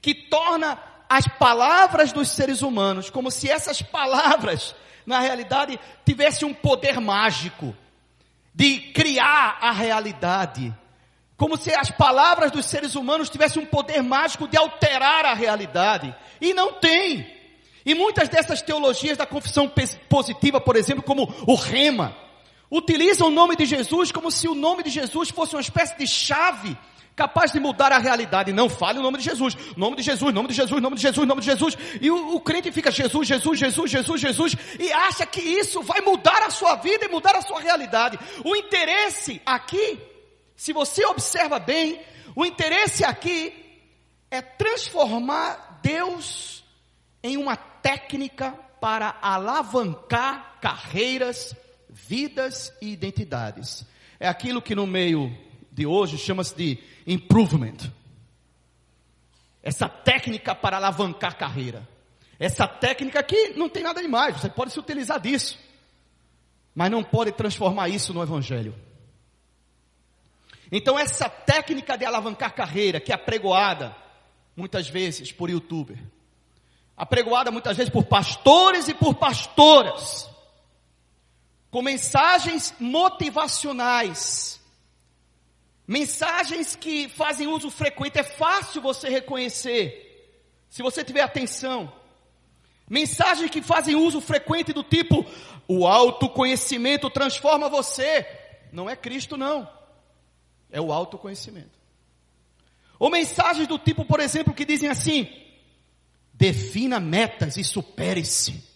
que 0.00 0.14
torna 0.14 0.78
as 1.08 1.26
palavras 1.38 2.12
dos 2.12 2.28
seres 2.30 2.62
humanos, 2.62 3.10
como 3.10 3.30
se 3.30 3.48
essas 3.48 3.80
palavras, 3.80 4.74
na 5.06 5.20
realidade, 5.20 5.78
tivessem 6.04 6.48
um 6.48 6.54
poder 6.54 7.00
mágico 7.00 7.76
de 8.54 8.78
criar 8.92 9.58
a 9.60 9.70
realidade. 9.72 10.74
Como 11.36 11.56
se 11.56 11.74
as 11.74 11.90
palavras 11.90 12.50
dos 12.50 12.66
seres 12.66 12.94
humanos 12.94 13.28
tivessem 13.28 13.62
um 13.62 13.66
poder 13.66 14.02
mágico 14.02 14.46
de 14.46 14.56
alterar 14.56 15.24
a 15.24 15.34
realidade. 15.34 16.14
E 16.40 16.54
não 16.54 16.74
tem. 16.74 17.26
E 17.84 17.94
muitas 17.94 18.28
dessas 18.28 18.62
teologias 18.62 19.18
da 19.18 19.26
confissão 19.26 19.70
positiva, 20.08 20.60
por 20.60 20.76
exemplo, 20.76 21.02
como 21.02 21.32
o 21.46 21.54
rema, 21.54 22.16
utilizam 22.76 23.28
o 23.28 23.30
nome 23.30 23.54
de 23.54 23.64
Jesus 23.64 24.10
como 24.10 24.30
se 24.30 24.48
o 24.48 24.54
nome 24.54 24.82
de 24.82 24.90
Jesus 24.90 25.30
fosse 25.30 25.54
uma 25.54 25.60
espécie 25.60 25.96
de 25.96 26.06
chave 26.06 26.76
capaz 27.14 27.52
de 27.52 27.60
mudar 27.60 27.92
a 27.92 27.98
realidade. 27.98 28.52
Não 28.52 28.68
fale 28.68 28.98
o 28.98 29.02
nome 29.02 29.18
de 29.18 29.24
Jesus, 29.24 29.56
nome 29.76 29.96
de 29.96 30.02
Jesus, 30.02 30.34
nome 30.34 30.48
de 30.48 30.54
Jesus, 30.54 30.82
nome 30.82 30.96
de 30.96 31.02
Jesus, 31.02 31.28
nome 31.28 31.40
de 31.40 31.46
Jesus. 31.46 31.78
E 32.00 32.10
o, 32.10 32.34
o 32.34 32.40
crente 32.40 32.72
fica 32.72 32.90
Jesus, 32.90 33.28
Jesus, 33.28 33.58
Jesus, 33.58 33.90
Jesus, 33.90 34.20
Jesus, 34.20 34.56
e 34.80 34.92
acha 34.92 35.24
que 35.24 35.40
isso 35.40 35.82
vai 35.82 36.00
mudar 36.00 36.42
a 36.42 36.50
sua 36.50 36.74
vida 36.74 37.04
e 37.04 37.08
mudar 37.08 37.36
a 37.36 37.42
sua 37.42 37.60
realidade. 37.60 38.18
O 38.44 38.56
interesse 38.56 39.40
aqui, 39.46 39.98
se 40.56 40.72
você 40.72 41.06
observa 41.06 41.60
bem, 41.60 42.00
o 42.34 42.44
interesse 42.44 43.04
aqui 43.04 43.54
é 44.28 44.42
transformar 44.42 45.78
Deus 45.80 46.64
em 47.22 47.36
uma 47.36 47.56
técnica 47.56 48.58
para 48.80 49.16
alavancar 49.22 50.58
carreiras, 50.60 51.54
vidas 51.94 52.72
e 52.82 52.92
identidades. 52.92 53.86
É 54.18 54.26
aquilo 54.26 54.60
que 54.60 54.74
no 54.74 54.86
meio 54.86 55.32
de 55.70 55.86
hoje 55.86 56.18
chama-se 56.18 56.54
de 56.56 56.78
improvement. 57.06 57.76
Essa 59.62 59.88
técnica 59.88 60.54
para 60.54 60.76
alavancar 60.76 61.38
carreira. 61.38 61.88
Essa 62.38 62.66
técnica 62.66 63.20
aqui 63.20 63.54
não 63.56 63.68
tem 63.68 63.84
nada 63.84 64.02
demais, 64.02 64.36
você 64.36 64.50
pode 64.50 64.72
se 64.72 64.80
utilizar 64.80 65.20
disso. 65.20 65.58
Mas 66.74 66.90
não 66.90 67.04
pode 67.04 67.30
transformar 67.32 67.88
isso 67.88 68.12
no 68.12 68.22
evangelho. 68.22 68.74
Então 70.72 70.98
essa 70.98 71.28
técnica 71.28 71.96
de 71.96 72.04
alavancar 72.04 72.54
carreira, 72.54 72.98
que 72.98 73.12
é 73.12 73.14
apregoada 73.14 73.94
muitas 74.56 74.88
vezes 74.88 75.30
por 75.30 75.48
youtuber, 75.48 75.98
apregoada 76.96 77.52
muitas 77.52 77.76
vezes 77.76 77.92
por 77.92 78.04
pastores 78.04 78.88
e 78.88 78.94
por 78.94 79.14
pastoras, 79.14 80.28
com 81.74 81.82
mensagens 81.82 82.72
motivacionais, 82.78 84.60
Mensagens 85.88 86.76
que 86.76 87.08
fazem 87.08 87.48
uso 87.48 87.68
frequente, 87.68 88.16
é 88.16 88.22
fácil 88.22 88.80
você 88.80 89.08
reconhecer, 89.08 90.38
se 90.70 90.82
você 90.84 91.02
tiver 91.02 91.22
atenção. 91.22 91.92
Mensagens 92.88 93.50
que 93.50 93.60
fazem 93.60 93.96
uso 93.96 94.20
frequente 94.20 94.72
do 94.72 94.84
tipo, 94.84 95.26
o 95.66 95.84
autoconhecimento 95.84 97.10
transforma 97.10 97.68
você. 97.68 98.24
Não 98.72 98.88
é 98.88 98.94
Cristo, 98.94 99.36
não. 99.36 99.68
É 100.70 100.80
o 100.80 100.92
autoconhecimento. 100.92 101.76
Ou 103.00 103.10
mensagens 103.10 103.66
do 103.66 103.80
tipo, 103.80 104.04
por 104.04 104.20
exemplo, 104.20 104.54
que 104.54 104.64
dizem 104.64 104.88
assim: 104.88 105.28
defina 106.32 107.00
metas 107.00 107.56
e 107.56 107.64
supere-se. 107.64 108.73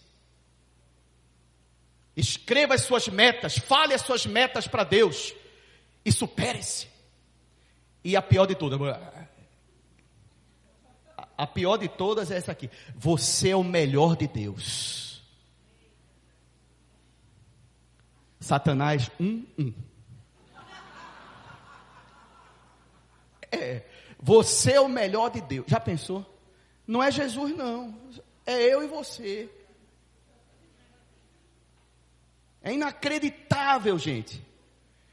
Escreva 2.19 2.75
as 2.75 2.81
suas 2.81 3.07
metas, 3.07 3.57
fale 3.57 3.93
as 3.93 4.01
suas 4.01 4.25
metas 4.25 4.67
para 4.67 4.83
Deus 4.83 5.33
e 6.03 6.11
supere-se. 6.11 6.87
E 8.03 8.15
a 8.17 8.21
pior 8.21 8.45
de 8.45 8.55
todas, 8.55 8.79
a 11.37 11.47
pior 11.47 11.77
de 11.77 11.87
todas 11.87 12.29
é 12.29 12.35
essa 12.35 12.51
aqui. 12.51 12.69
Você 12.95 13.51
é 13.51 13.55
o 13.55 13.63
melhor 13.63 14.17
de 14.17 14.27
Deus. 14.27 15.23
Satanás, 18.41 19.09
um, 19.17 19.45
um. 19.57 19.73
É, 23.49 23.83
você 24.19 24.73
é 24.73 24.81
o 24.81 24.89
melhor 24.89 25.29
de 25.29 25.39
Deus. 25.39 25.65
Já 25.67 25.79
pensou? 25.79 26.25
Não 26.85 27.01
é 27.01 27.09
Jesus, 27.11 27.55
não. 27.55 27.97
É 28.45 28.61
eu 28.61 28.83
e 28.83 28.87
você. 28.87 29.49
É 32.69 32.73
inacreditável, 32.73 33.97
gente. 33.97 34.39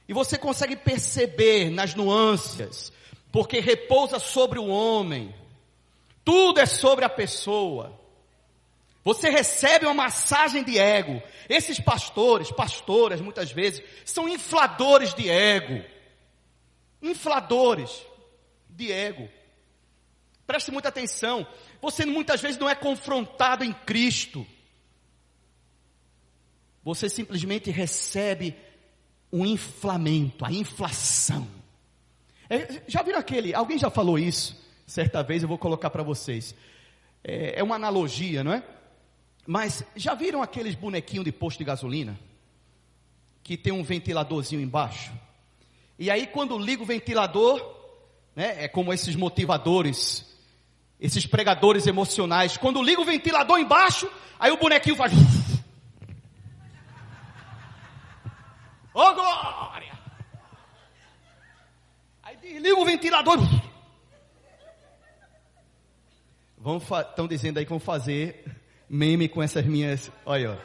E 0.07 0.13
você 0.13 0.37
consegue 0.37 0.77
perceber 0.77 1.71
nas 1.71 1.95
nuances, 1.95 2.93
porque 3.33 3.61
repousa 3.61 4.19
sobre 4.19 4.59
o 4.59 4.67
homem. 4.67 5.35
Tudo 6.23 6.61
é 6.61 6.67
sobre 6.67 7.07
a 7.07 7.09
pessoa. 7.09 7.99
Você 9.03 9.31
recebe 9.31 9.87
uma 9.87 9.95
massagem 9.95 10.63
de 10.63 10.79
ego. 10.79 11.23
Esses 11.49 11.81
pastores, 11.81 12.51
pastoras, 12.51 13.23
muitas 13.23 13.51
vezes, 13.51 13.83
são 14.05 14.29
infladores 14.29 15.15
de 15.15 15.27
ego. 15.31 15.83
Infladores 17.01 18.05
de 18.69 18.93
ego. 18.93 19.31
Preste 20.47 20.71
muita 20.71 20.91
atenção. 20.91 21.47
Você 21.81 22.05
muitas 22.05 22.43
vezes 22.43 22.59
não 22.59 22.69
é 22.69 22.75
confrontado 22.75 23.65
em 23.65 23.73
Cristo. 23.73 24.47
Você 26.87 27.09
simplesmente 27.09 27.69
recebe 27.69 28.55
o 29.29 29.45
inflamento, 29.45 30.45
a 30.45 30.53
inflação. 30.53 31.45
É, 32.49 32.81
já 32.87 33.03
viram 33.03 33.19
aquele? 33.19 33.53
Alguém 33.53 33.77
já 33.77 33.91
falou 33.91 34.17
isso? 34.17 34.57
Certa 34.87 35.21
vez 35.21 35.43
eu 35.43 35.49
vou 35.49 35.59
colocar 35.59 35.91
para 35.91 36.05
vocês. 36.05 36.55
É, 37.25 37.59
é 37.59 37.63
uma 37.65 37.75
analogia, 37.75 38.45
não 38.45 38.53
é? 38.53 38.63
Mas 39.45 39.83
já 39.97 40.15
viram 40.15 40.41
aqueles 40.41 40.77
bonequinhos 40.77 41.25
de 41.25 41.33
posto 41.33 41.59
de 41.59 41.65
gasolina? 41.65 42.17
Que 43.43 43.57
tem 43.57 43.73
um 43.73 43.83
ventiladorzinho 43.83 44.63
embaixo? 44.63 45.11
E 45.99 46.09
aí 46.09 46.25
quando 46.25 46.57
liga 46.57 46.85
o 46.85 46.87
ventilador, 46.87 47.69
né, 48.37 48.63
é 48.63 48.69
como 48.69 48.93
esses 48.93 49.17
motivadores, 49.17 50.25
esses 51.01 51.27
pregadores 51.27 51.85
emocionais. 51.89 52.57
Quando 52.57 52.81
liga 52.81 53.01
o 53.01 53.05
ventilador 53.05 53.59
embaixo, 53.59 54.09
aí 54.39 54.53
o 54.53 54.57
bonequinho 54.57 54.95
faz. 54.95 55.11
Ô 58.97 58.99
oh, 58.99 59.15
glória! 59.15 59.93
Aí 62.23 62.35
desliga 62.39 62.81
o 62.81 62.85
ventilador. 62.87 63.37
Estão 67.11 67.29
dizendo 67.29 67.59
aí 67.59 67.67
que 67.67 67.69
vão 67.69 67.79
fazer 67.79 68.43
meme 68.89 69.29
com 69.29 69.43
essas 69.43 69.67
minhas. 69.67 70.11
Olha, 70.25 70.59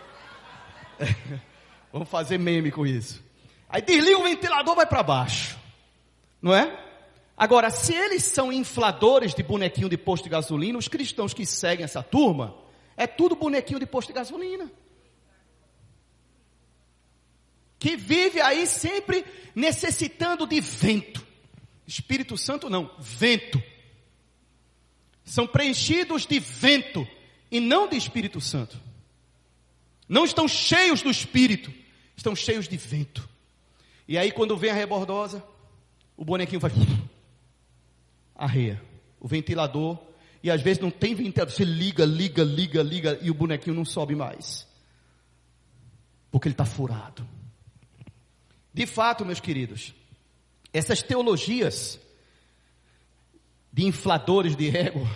ó. 0.99 1.03
Vamos 1.91 2.07
fazer 2.07 2.37
meme 2.37 2.71
com 2.71 2.87
isso. 2.87 3.21
Aí 3.67 3.81
desliga 3.81 4.19
o 4.19 4.23
ventilador, 4.23 4.75
vai 4.75 4.85
para 4.85 5.03
baixo. 5.03 5.59
Não 6.41 6.55
é? 6.55 6.85
Agora, 7.35 7.69
se 7.69 7.93
eles 7.93 8.23
são 8.23 8.49
infladores 8.49 9.35
de 9.35 9.43
bonequinho 9.43 9.89
de 9.89 9.97
posto 9.97 10.23
de 10.23 10.29
gasolina, 10.29 10.79
os 10.79 10.87
cristãos 10.87 11.33
que 11.33 11.45
seguem 11.45 11.83
essa 11.83 12.01
turma, 12.01 12.55
é 12.95 13.05
tudo 13.05 13.35
bonequinho 13.35 13.79
de 13.79 13.85
posto 13.85 14.07
de 14.07 14.13
gasolina 14.13 14.71
que 17.81 17.97
vive 17.97 18.39
aí 18.39 18.67
sempre 18.67 19.25
necessitando 19.55 20.45
de 20.45 20.61
vento. 20.61 21.25
Espírito 21.87 22.37
Santo 22.37 22.69
não, 22.69 22.91
vento. 22.99 23.61
São 25.25 25.47
preenchidos 25.47 26.27
de 26.27 26.39
vento 26.39 27.07
e 27.49 27.59
não 27.59 27.89
de 27.89 27.97
Espírito 27.97 28.39
Santo. 28.39 28.79
não 30.07 30.25
estão 30.25 30.47
cheios 30.47 31.01
do 31.01 31.09
espírito, 31.09 31.73
estão 32.15 32.35
cheios 32.35 32.67
de 32.67 32.77
vento. 32.77 33.27
E 34.07 34.15
aí 34.15 34.31
quando 34.31 34.55
vem 34.55 34.69
a 34.69 34.75
rebordosa, 34.75 35.43
o 36.15 36.23
bonequinho 36.23 36.61
faz 36.61 36.73
arreia, 38.35 38.79
o 39.19 39.27
ventilador, 39.27 39.97
e 40.43 40.51
às 40.51 40.61
vezes 40.61 40.79
não 40.79 40.91
tem 40.91 41.15
ventilador, 41.15 41.51
você 41.51 41.63
liga, 41.63 42.05
liga, 42.05 42.43
liga, 42.43 42.83
liga, 42.83 43.19
e 43.23 43.31
o 43.31 43.33
bonequinho 43.33 43.75
não 43.75 43.85
sobe 43.85 44.13
mais. 44.13 44.67
Porque 46.29 46.47
ele 46.47 46.53
está 46.53 46.65
furado. 46.65 47.40
De 48.73 48.85
fato, 48.85 49.25
meus 49.25 49.39
queridos, 49.39 49.93
essas 50.71 51.01
teologias 51.01 51.99
de 53.71 53.85
infladores 53.85 54.55
de 54.55 54.75
ego, 54.75 55.07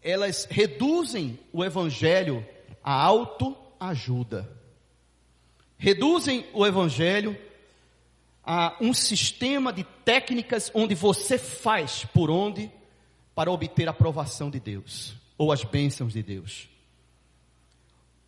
elas 0.00 0.46
reduzem 0.50 1.38
o 1.52 1.64
evangelho 1.64 2.46
à 2.82 2.92
autoajuda. 2.92 4.50
Reduzem 5.78 6.46
o 6.52 6.66
evangelho 6.66 7.36
a 8.44 8.76
um 8.80 8.92
sistema 8.92 9.72
de 9.72 9.84
técnicas 10.04 10.70
onde 10.74 10.94
você 10.94 11.38
faz 11.38 12.04
por 12.06 12.30
onde 12.30 12.70
para 13.34 13.50
obter 13.50 13.88
a 13.88 13.92
aprovação 13.92 14.50
de 14.50 14.60
Deus 14.60 15.14
ou 15.38 15.52
as 15.52 15.64
bênçãos 15.64 16.12
de 16.12 16.22
Deus. 16.22 16.68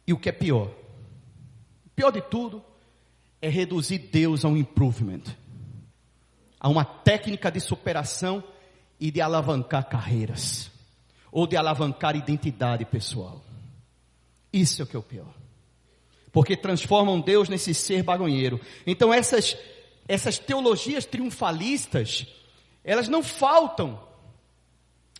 E 0.06 0.12
o 0.12 0.18
que 0.18 0.28
é 0.28 0.32
pior? 0.32 0.70
Pior 1.94 2.10
de 2.10 2.20
tudo 2.20 2.64
é 3.40 3.48
reduzir 3.48 3.98
Deus 3.98 4.44
a 4.44 4.48
um 4.48 4.56
improvement, 4.56 5.22
a 6.58 6.68
uma 6.68 6.84
técnica 6.84 7.50
de 7.50 7.60
superação 7.60 8.42
e 8.98 9.10
de 9.10 9.20
alavancar 9.20 9.88
carreiras, 9.88 10.70
ou 11.30 11.46
de 11.46 11.56
alavancar 11.56 12.16
identidade 12.16 12.84
pessoal. 12.84 13.44
Isso 14.52 14.80
é 14.80 14.84
o 14.84 14.86
que 14.86 14.96
é 14.96 14.98
o 14.98 15.02
pior. 15.02 15.34
Porque 16.32 16.56
transformam 16.56 17.20
Deus 17.20 17.48
nesse 17.48 17.74
ser 17.74 18.02
bagunheiro. 18.02 18.60
Então 18.86 19.12
essas, 19.12 19.56
essas 20.08 20.38
teologias 20.38 21.04
triunfalistas, 21.04 22.26
elas 22.82 23.08
não 23.08 23.22
faltam 23.22 24.00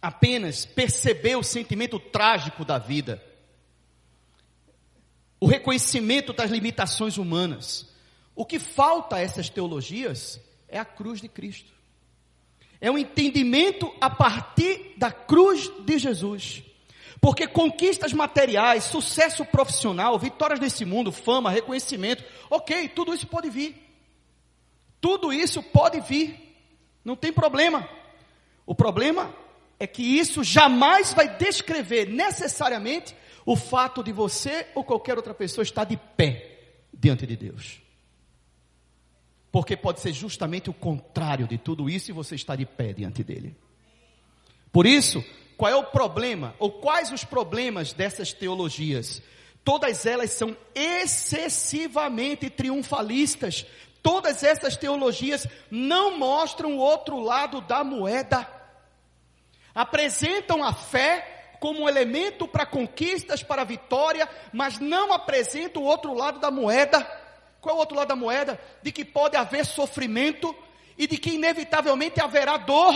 apenas 0.01 0.67
perceber 0.67 1.35
o 1.37 1.43
sentimento 1.43 1.99
trágico 1.99 2.65
da 2.65 2.79
vida, 2.79 3.23
o 5.41 5.47
reconhecimento 5.47 6.33
das 6.33 6.51
limitações 6.51 7.17
humanas. 7.17 7.89
O 8.35 8.45
que 8.45 8.59
falta 8.59 9.17
a 9.17 9.21
essas 9.21 9.49
teologias 9.49 10.41
é 10.69 10.79
a 10.79 10.85
cruz 10.85 11.21
de 11.21 11.29
Cristo. 11.29 11.73
É 12.81 12.91
um 12.91 12.99
entendimento 12.99 13.91
a 14.01 14.11
partir 14.11 14.95
da 14.97 15.11
cruz 15.11 15.71
de 15.85 15.99
Jesus. 15.99 16.63
Porque 17.21 17.47
conquistas 17.47 18.13
materiais, 18.13 18.85
sucesso 18.85 19.45
profissional, 19.45 20.19
vitórias 20.19 20.61
nesse 20.61 20.85
mundo, 20.85 21.11
fama, 21.11 21.51
reconhecimento, 21.51 22.25
ok, 22.51 22.89
tudo 22.89 23.15
isso 23.15 23.27
pode 23.27 23.49
vir. 23.49 23.75
Tudo 25.01 25.33
isso 25.33 25.63
pode 25.63 26.01
vir. 26.01 26.57
Não 27.05 27.17
tem 27.17 27.33
problema. 27.33 27.89
O 28.67 28.75
problema 28.75 29.35
é 29.79 29.87
que 29.87 30.03
isso 30.03 30.43
jamais 30.43 31.15
vai 31.15 31.29
descrever 31.37 32.09
necessariamente 32.09 33.15
o 33.47 33.57
fato 33.57 34.03
de 34.03 34.13
você 34.13 34.67
ou 34.75 34.83
qualquer 34.83 35.17
outra 35.17 35.35
pessoa 35.35 35.63
estar 35.63 35.85
de 35.85 35.97
pé 35.97 36.83
diante 36.93 37.27
de 37.27 37.37
Deus. 37.37 37.84
Porque 39.55 39.77
pode 39.77 40.01
ser 40.01 40.13
justamente 40.13 40.69
o 40.69 40.75
contrário 40.75 41.47
de 41.47 41.57
tudo 41.57 41.89
isso 41.89 42.11
e 42.11 42.13
você 42.13 42.35
está 42.35 42.57
de 42.57 42.67
pé 42.67 42.93
diante 42.93 43.23
dele. 43.23 43.57
Por 44.73 44.85
isso, 44.85 45.25
qual 45.57 45.71
é 45.71 45.77
o 45.77 45.85
problema? 45.85 46.57
Ou 46.59 46.73
quais 46.73 47.13
os 47.13 47.23
problemas 47.23 47.93
dessas 47.93 48.33
teologias? 48.33 49.23
Todas 49.63 50.07
elas 50.07 50.33
são 50.33 50.57
excessivamente 50.75 52.51
triunfalistas. 52.51 53.65
Todas 54.03 54.43
essas 54.43 54.77
teologias 54.77 55.47
não 55.71 56.19
mostram 56.19 56.77
o 56.77 56.81
outro 56.81 57.21
lado 57.21 57.61
da 57.61 57.85
moeda. 57.85 58.49
Apresentam 59.73 60.65
a 60.65 60.73
fé 60.73 61.55
como 61.61 61.83
um 61.83 61.89
elemento 61.89 62.49
para 62.49 62.67
conquistas, 62.67 63.45
para 63.45 63.63
vitória, 63.63 64.29
mas 64.53 64.81
não 64.81 65.13
apresentam 65.13 65.81
o 65.81 65.87
outro 65.87 66.13
lado 66.13 66.41
da 66.41 66.51
moeda 66.51 67.23
qual 67.65 67.75
é 67.75 67.79
o 67.79 67.81
outro 67.81 67.97
lado 67.97 68.09
da 68.09 68.17
moeda? 68.17 68.61
De 68.83 68.93
que 68.93 69.07
pode 69.07 69.39
haver 69.39 69.65
sofrimento 69.65 70.55
e 70.99 71.07
de 71.07 71.17
que 71.17 71.31
inevitavelmente 71.31 72.21
haverá 72.21 72.59
dor. 72.59 72.95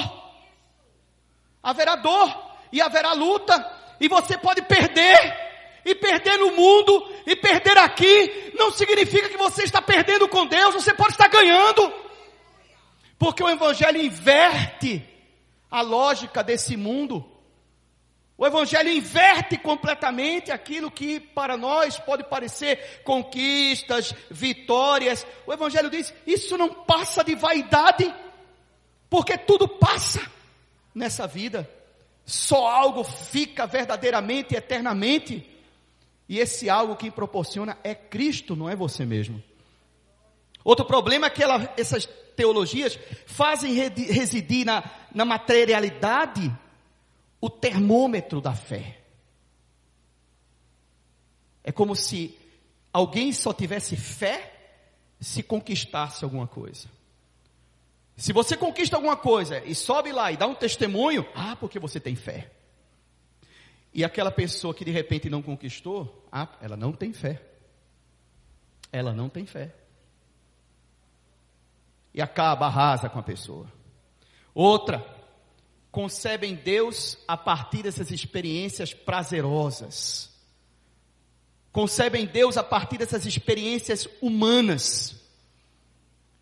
Haverá 1.62 1.96
dor 1.96 2.52
e 2.70 2.80
haverá 2.82 3.14
luta 3.14 3.54
e 3.98 4.06
você 4.08 4.36
pode 4.36 4.60
perder. 4.62 5.48
E 5.84 5.94
perder 5.94 6.36
no 6.36 6.52
mundo 6.52 7.10
e 7.24 7.34
perder 7.34 7.78
aqui 7.78 8.52
não 8.58 8.70
significa 8.70 9.30
que 9.30 9.38
você 9.38 9.62
está 9.62 9.80
perdendo 9.80 10.28
com 10.28 10.44
Deus, 10.44 10.74
você 10.74 10.92
pode 10.92 11.12
estar 11.12 11.28
ganhando. 11.28 11.90
Porque 13.18 13.42
o 13.42 13.48
evangelho 13.48 14.02
inverte 14.02 15.02
a 15.70 15.80
lógica 15.80 16.44
desse 16.44 16.76
mundo. 16.76 17.24
O 18.38 18.46
Evangelho 18.46 18.88
inverte 18.92 19.58
completamente 19.58 20.52
aquilo 20.52 20.92
que 20.92 21.18
para 21.18 21.56
nós 21.56 21.98
pode 21.98 22.22
parecer 22.22 23.02
conquistas, 23.02 24.14
vitórias. 24.30 25.26
O 25.44 25.52
Evangelho 25.52 25.90
diz: 25.90 26.14
isso 26.24 26.56
não 26.56 26.72
passa 26.72 27.24
de 27.24 27.34
vaidade, 27.34 28.14
porque 29.10 29.36
tudo 29.36 29.66
passa 29.66 30.24
nessa 30.94 31.26
vida. 31.26 31.68
Só 32.24 32.68
algo 32.68 33.02
fica 33.02 33.66
verdadeiramente, 33.66 34.54
eternamente. 34.54 35.44
E 36.28 36.38
esse 36.38 36.70
algo 36.70 36.94
que 36.94 37.10
proporciona 37.10 37.76
é 37.82 37.92
Cristo, 37.92 38.54
não 38.54 38.70
é 38.70 38.76
você 38.76 39.04
mesmo. 39.04 39.42
Outro 40.62 40.84
problema 40.84 41.26
é 41.26 41.30
que 41.30 41.42
ela, 41.42 41.74
essas 41.76 42.06
teologias 42.36 42.96
fazem 43.26 43.72
residir 43.72 44.64
na, 44.64 44.84
na 45.12 45.24
materialidade 45.24 46.52
o 47.40 47.48
termômetro 47.48 48.40
da 48.40 48.54
fé. 48.54 48.98
É 51.62 51.72
como 51.72 51.94
se 51.94 52.36
alguém 52.92 53.32
só 53.32 53.52
tivesse 53.52 53.96
fé 53.96 54.54
se 55.20 55.42
conquistasse 55.42 56.24
alguma 56.24 56.46
coisa. 56.46 56.88
Se 58.16 58.32
você 58.32 58.56
conquista 58.56 58.96
alguma 58.96 59.16
coisa 59.16 59.62
e 59.64 59.74
sobe 59.74 60.12
lá 60.12 60.32
e 60.32 60.36
dá 60.36 60.46
um 60.46 60.54
testemunho, 60.54 61.26
ah, 61.34 61.54
porque 61.56 61.78
você 61.78 62.00
tem 62.00 62.16
fé. 62.16 62.50
E 63.92 64.04
aquela 64.04 64.30
pessoa 64.30 64.74
que 64.74 64.84
de 64.84 64.90
repente 64.90 65.30
não 65.30 65.42
conquistou, 65.42 66.26
ah, 66.30 66.48
ela 66.60 66.76
não 66.76 66.92
tem 66.92 67.12
fé. 67.12 67.40
Ela 68.90 69.12
não 69.12 69.28
tem 69.28 69.46
fé. 69.46 69.74
E 72.12 72.20
acaba, 72.20 72.66
arrasa 72.66 73.08
com 73.08 73.18
a 73.18 73.22
pessoa. 73.22 73.70
Outra, 74.54 75.04
concebem 75.90 76.54
Deus 76.54 77.18
a 77.26 77.36
partir 77.36 77.82
dessas 77.82 78.10
experiências 78.10 78.92
prazerosas. 78.92 80.30
Concebem 81.72 82.26
Deus 82.26 82.56
a 82.56 82.62
partir 82.62 82.98
dessas 82.98 83.24
experiências 83.26 84.08
humanas. 84.20 85.16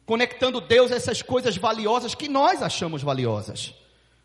Conectando 0.04 0.60
Deus 0.60 0.92
a 0.92 0.96
essas 0.96 1.20
coisas 1.20 1.56
valiosas 1.56 2.14
que 2.14 2.28
nós 2.28 2.62
achamos 2.62 3.02
valiosas. 3.02 3.74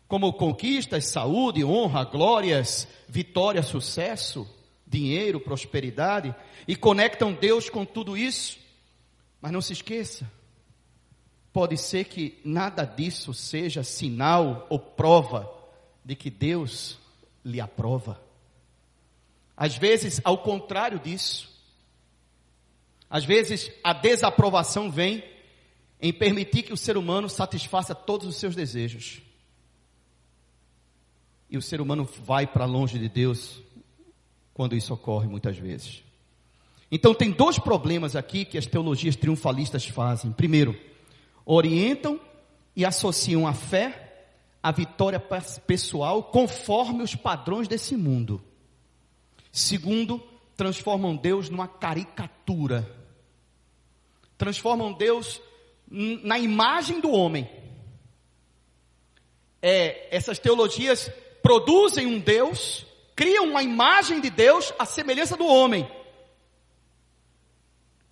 Como 0.06 0.32
conquistas, 0.32 1.06
saúde, 1.06 1.64
honra, 1.64 2.04
glórias, 2.04 2.86
vitória, 3.08 3.62
sucesso, 3.62 4.48
dinheiro, 4.86 5.40
prosperidade. 5.40 6.34
E 6.68 6.76
conectam 6.76 7.32
Deus 7.32 7.68
com 7.68 7.84
tudo 7.84 8.16
isso. 8.16 8.58
Mas 9.40 9.50
não 9.50 9.60
se 9.60 9.72
esqueça, 9.72 10.30
Pode 11.52 11.76
ser 11.76 12.04
que 12.04 12.40
nada 12.44 12.84
disso 12.84 13.34
seja 13.34 13.82
sinal 13.82 14.66
ou 14.70 14.78
prova 14.78 15.52
de 16.04 16.16
que 16.16 16.30
Deus 16.30 16.98
lhe 17.44 17.60
aprova. 17.60 18.20
Às 19.56 19.76
vezes, 19.76 20.20
ao 20.24 20.38
contrário 20.38 20.98
disso, 20.98 21.50
às 23.08 23.24
vezes 23.24 23.70
a 23.84 23.92
desaprovação 23.92 24.90
vem 24.90 25.22
em 26.00 26.12
permitir 26.12 26.62
que 26.62 26.72
o 26.72 26.76
ser 26.76 26.96
humano 26.96 27.28
satisfaça 27.28 27.94
todos 27.94 28.26
os 28.26 28.36
seus 28.36 28.56
desejos. 28.56 29.20
E 31.50 31.58
o 31.58 31.62
ser 31.62 31.80
humano 31.80 32.08
vai 32.24 32.46
para 32.46 32.64
longe 32.64 32.98
de 32.98 33.08
Deus 33.08 33.60
quando 34.54 34.74
isso 34.74 34.94
ocorre 34.94 35.28
muitas 35.28 35.58
vezes. 35.58 36.02
Então 36.90 37.14
tem 37.14 37.30
dois 37.30 37.58
problemas 37.58 38.16
aqui 38.16 38.44
que 38.44 38.58
as 38.58 38.66
teologias 38.66 39.16
triunfalistas 39.16 39.86
fazem. 39.86 40.32
Primeiro, 40.32 40.78
orientam 41.44 42.20
e 42.74 42.84
associam 42.84 43.46
a 43.46 43.52
fé 43.52 44.26
à 44.62 44.70
vitória 44.70 45.20
pessoal 45.66 46.22
conforme 46.22 47.02
os 47.02 47.14
padrões 47.14 47.66
desse 47.66 47.96
mundo. 47.96 48.42
Segundo, 49.50 50.22
transformam 50.56 51.16
Deus 51.16 51.50
numa 51.50 51.68
caricatura. 51.68 52.88
Transformam 54.38 54.92
Deus 54.92 55.40
na 55.88 56.38
imagem 56.38 57.00
do 57.00 57.10
homem. 57.10 57.48
É, 59.60 60.08
essas 60.16 60.38
teologias 60.38 61.10
produzem 61.42 62.06
um 62.06 62.18
Deus, 62.18 62.86
criam 63.14 63.44
uma 63.44 63.62
imagem 63.62 64.20
de 64.20 64.30
Deus 64.30 64.72
à 64.78 64.84
semelhança 64.84 65.36
do 65.36 65.46
homem. 65.46 65.88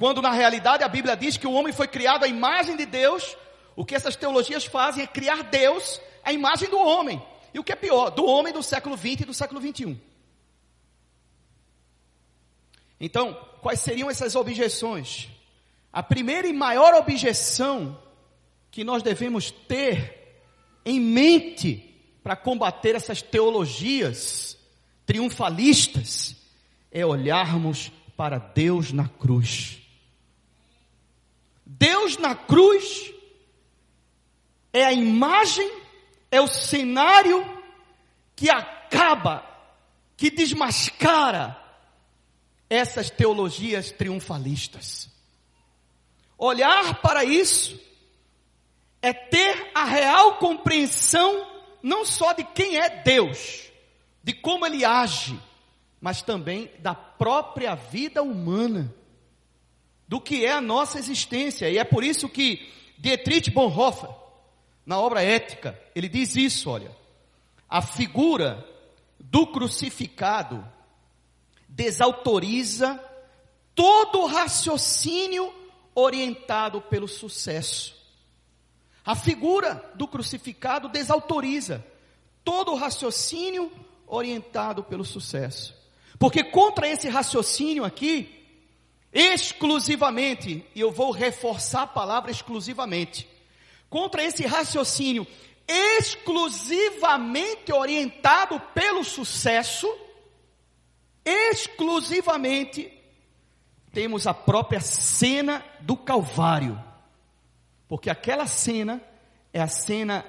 Quando 0.01 0.23
na 0.23 0.33
realidade 0.33 0.83
a 0.83 0.89
Bíblia 0.89 1.15
diz 1.15 1.37
que 1.37 1.47
o 1.47 1.53
homem 1.53 1.75
foi 1.75 1.87
criado 1.87 2.25
à 2.25 2.27
imagem 2.27 2.75
de 2.75 2.87
Deus, 2.87 3.37
o 3.77 3.85
que 3.85 3.95
essas 3.95 4.17
teologias 4.17 4.65
fazem 4.65 5.05
é 5.05 5.07
criar 5.07 5.43
Deus 5.43 6.01
à 6.25 6.33
imagem 6.33 6.71
do 6.71 6.79
homem. 6.79 7.23
E 7.53 7.59
o 7.59 7.63
que 7.63 7.71
é 7.71 7.77
pior, 7.77 8.09
do 8.09 8.25
homem 8.25 8.51
do 8.51 8.63
século 8.63 8.97
20 8.97 9.21
e 9.21 9.25
do 9.27 9.35
século 9.35 9.61
21. 9.61 10.01
Então, 12.99 13.35
quais 13.61 13.81
seriam 13.81 14.09
essas 14.09 14.35
objeções? 14.35 15.29
A 15.93 16.03
primeira 16.03 16.49
e 16.49 16.53
maior 16.55 16.95
objeção 16.95 18.01
que 18.71 18.83
nós 18.83 19.03
devemos 19.03 19.51
ter 19.51 20.41
em 20.83 20.99
mente 20.99 21.95
para 22.23 22.35
combater 22.35 22.97
essas 22.97 23.21
teologias 23.21 24.57
triunfalistas 25.05 26.37
é 26.91 27.05
olharmos 27.05 27.93
para 28.17 28.39
Deus 28.39 28.93
na 28.93 29.07
cruz. 29.07 29.80
Deus 31.79 32.17
na 32.17 32.35
cruz 32.35 33.13
é 34.73 34.85
a 34.85 34.93
imagem, 34.93 35.71
é 36.29 36.41
o 36.41 36.49
cenário 36.49 37.47
que 38.35 38.51
acaba, 38.51 39.47
que 40.17 40.31
desmascara 40.31 41.57
essas 42.69 43.09
teologias 43.09 43.93
triunfalistas. 43.93 45.09
Olhar 46.37 47.01
para 47.01 47.25
isso 47.25 47.79
é 49.01 49.13
ter 49.13 49.71
a 49.73 49.85
real 49.85 50.39
compreensão 50.39 51.47
não 51.81 52.05
só 52.05 52.33
de 52.33 52.43
quem 52.43 52.79
é 52.79 52.91
Deus, 53.03 53.71
de 54.25 54.33
como 54.33 54.67
ele 54.67 54.85
age, 54.85 55.39
mas 56.01 56.21
também 56.21 56.69
da 56.81 56.95
própria 56.95 57.77
vida 57.77 58.23
humana, 58.23 58.93
do 60.11 60.21
que 60.21 60.45
é 60.45 60.51
a 60.51 60.61
nossa 60.61 60.99
existência. 60.99 61.71
E 61.71 61.79
é 61.79 61.85
por 61.85 62.03
isso 62.03 62.29
que 62.29 62.69
Dietrich 62.99 63.49
Bonhoeffer, 63.49 64.11
na 64.85 64.99
obra 64.99 65.23
Ética, 65.23 65.81
ele 65.95 66.09
diz 66.09 66.35
isso, 66.35 66.69
olha, 66.69 66.91
a 67.69 67.81
figura 67.81 68.67
do 69.21 69.47
crucificado 69.47 70.67
desautoriza 71.69 73.01
todo 73.73 74.27
raciocínio 74.27 75.55
orientado 75.95 76.81
pelo 76.81 77.07
sucesso. 77.07 77.97
A 79.07 79.15
figura 79.15 79.93
do 79.95 80.09
crucificado 80.09 80.89
desautoriza 80.89 81.87
todo 82.43 82.75
raciocínio 82.75 83.71
orientado 84.09 84.83
pelo 84.83 85.05
sucesso. 85.05 85.73
Porque 86.19 86.43
contra 86.43 86.89
esse 86.89 87.09
raciocínio 87.09 87.85
aqui, 87.85 88.40
exclusivamente, 89.13 90.65
e 90.75 90.81
eu 90.81 90.91
vou 90.91 91.11
reforçar 91.11 91.83
a 91.83 91.87
palavra 91.87 92.31
exclusivamente, 92.31 93.29
contra 93.89 94.23
esse 94.23 94.47
raciocínio 94.47 95.27
exclusivamente 95.67 97.73
orientado 97.73 98.61
pelo 98.75 99.05
sucesso, 99.05 99.89
exclusivamente 101.25 102.93
temos 103.93 104.27
a 104.27 104.35
própria 104.35 104.81
cena 104.81 105.65
do 105.81 105.97
Calvário. 105.97 106.83
Porque 107.89 108.11
aquela 108.11 108.47
cena 108.47 109.03
é 109.53 109.61
a 109.61 109.67
cena 109.67 110.25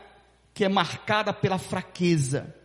que 0.53 0.65
é 0.65 0.69
marcada 0.69 1.33
pela 1.33 1.57
fraqueza, 1.57 2.55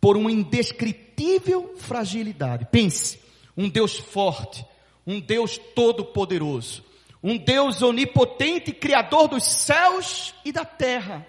por 0.00 0.16
uma 0.16 0.30
indescritível 0.30 1.74
fragilidade. 1.76 2.68
Pense, 2.70 3.18
um 3.56 3.68
Deus 3.68 3.96
forte, 3.96 4.64
um 5.06 5.20
Deus 5.20 5.58
todo-poderoso, 5.58 6.84
um 7.22 7.36
Deus 7.36 7.82
onipotente, 7.82 8.72
criador 8.72 9.28
dos 9.28 9.44
céus 9.44 10.34
e 10.44 10.52
da 10.52 10.64
terra, 10.64 11.26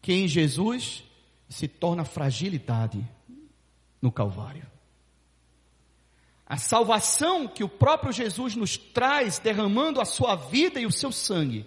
que 0.00 0.12
em 0.12 0.28
Jesus 0.28 1.02
se 1.48 1.68
torna 1.68 2.04
fragilidade 2.04 3.06
no 4.00 4.10
Calvário. 4.10 4.66
A 6.46 6.56
salvação 6.56 7.48
que 7.48 7.64
o 7.64 7.68
próprio 7.68 8.12
Jesus 8.12 8.54
nos 8.54 8.76
traz, 8.76 9.38
derramando 9.38 10.00
a 10.00 10.04
sua 10.04 10.36
vida 10.36 10.78
e 10.78 10.86
o 10.86 10.92
seu 10.92 11.10
sangue, 11.10 11.66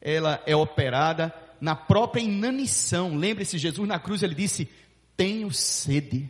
ela 0.00 0.42
é 0.46 0.54
operada 0.54 1.34
na 1.60 1.74
própria 1.74 2.20
inanição. 2.20 3.16
Lembre-se, 3.16 3.58
Jesus 3.58 3.88
na 3.88 3.98
cruz 3.98 4.22
ele 4.22 4.34
disse: 4.34 4.68
Tenho 5.16 5.50
sede. 5.50 6.28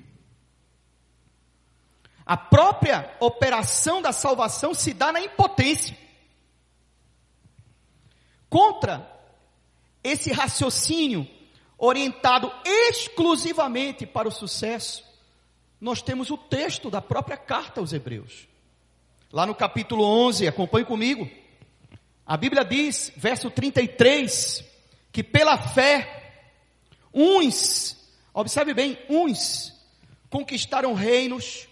A 2.28 2.36
própria 2.36 3.16
operação 3.20 4.02
da 4.02 4.12
salvação 4.12 4.74
se 4.74 4.92
dá 4.92 5.10
na 5.10 5.18
impotência. 5.18 5.96
Contra 8.50 9.10
esse 10.04 10.30
raciocínio 10.30 11.26
orientado 11.78 12.52
exclusivamente 12.66 14.04
para 14.04 14.28
o 14.28 14.30
sucesso, 14.30 15.02
nós 15.80 16.02
temos 16.02 16.30
o 16.30 16.36
texto 16.36 16.90
da 16.90 17.00
própria 17.00 17.38
carta 17.38 17.80
aos 17.80 17.94
Hebreus. 17.94 18.46
Lá 19.32 19.46
no 19.46 19.54
capítulo 19.54 20.04
11, 20.04 20.46
acompanhe 20.46 20.84
comigo. 20.84 21.30
A 22.26 22.36
Bíblia 22.36 22.62
diz, 22.62 23.10
verso 23.16 23.50
33, 23.50 24.62
que 25.10 25.24
pela 25.24 25.56
fé, 25.56 26.42
uns, 27.10 27.96
observe 28.34 28.74
bem, 28.74 28.98
uns 29.08 29.72
conquistaram 30.28 30.92
reinos, 30.92 31.67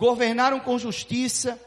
governaram 0.00 0.58
com 0.58 0.78
justiça 0.78 1.60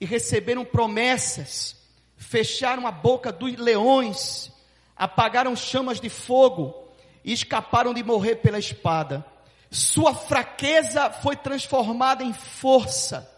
e 0.00 0.06
receberam 0.06 0.64
promessas, 0.64 1.76
fecharam 2.16 2.86
a 2.86 2.92
boca 2.92 3.32
dos 3.32 3.56
leões, 3.56 4.52
apagaram 4.96 5.56
chamas 5.56 6.00
de 6.00 6.08
fogo 6.08 6.88
e 7.24 7.32
escaparam 7.32 7.92
de 7.92 8.04
morrer 8.04 8.36
pela 8.36 8.60
espada. 8.60 9.26
Sua 9.72 10.14
fraqueza 10.14 11.10
foi 11.10 11.34
transformada 11.34 12.22
em 12.22 12.32
força. 12.32 13.28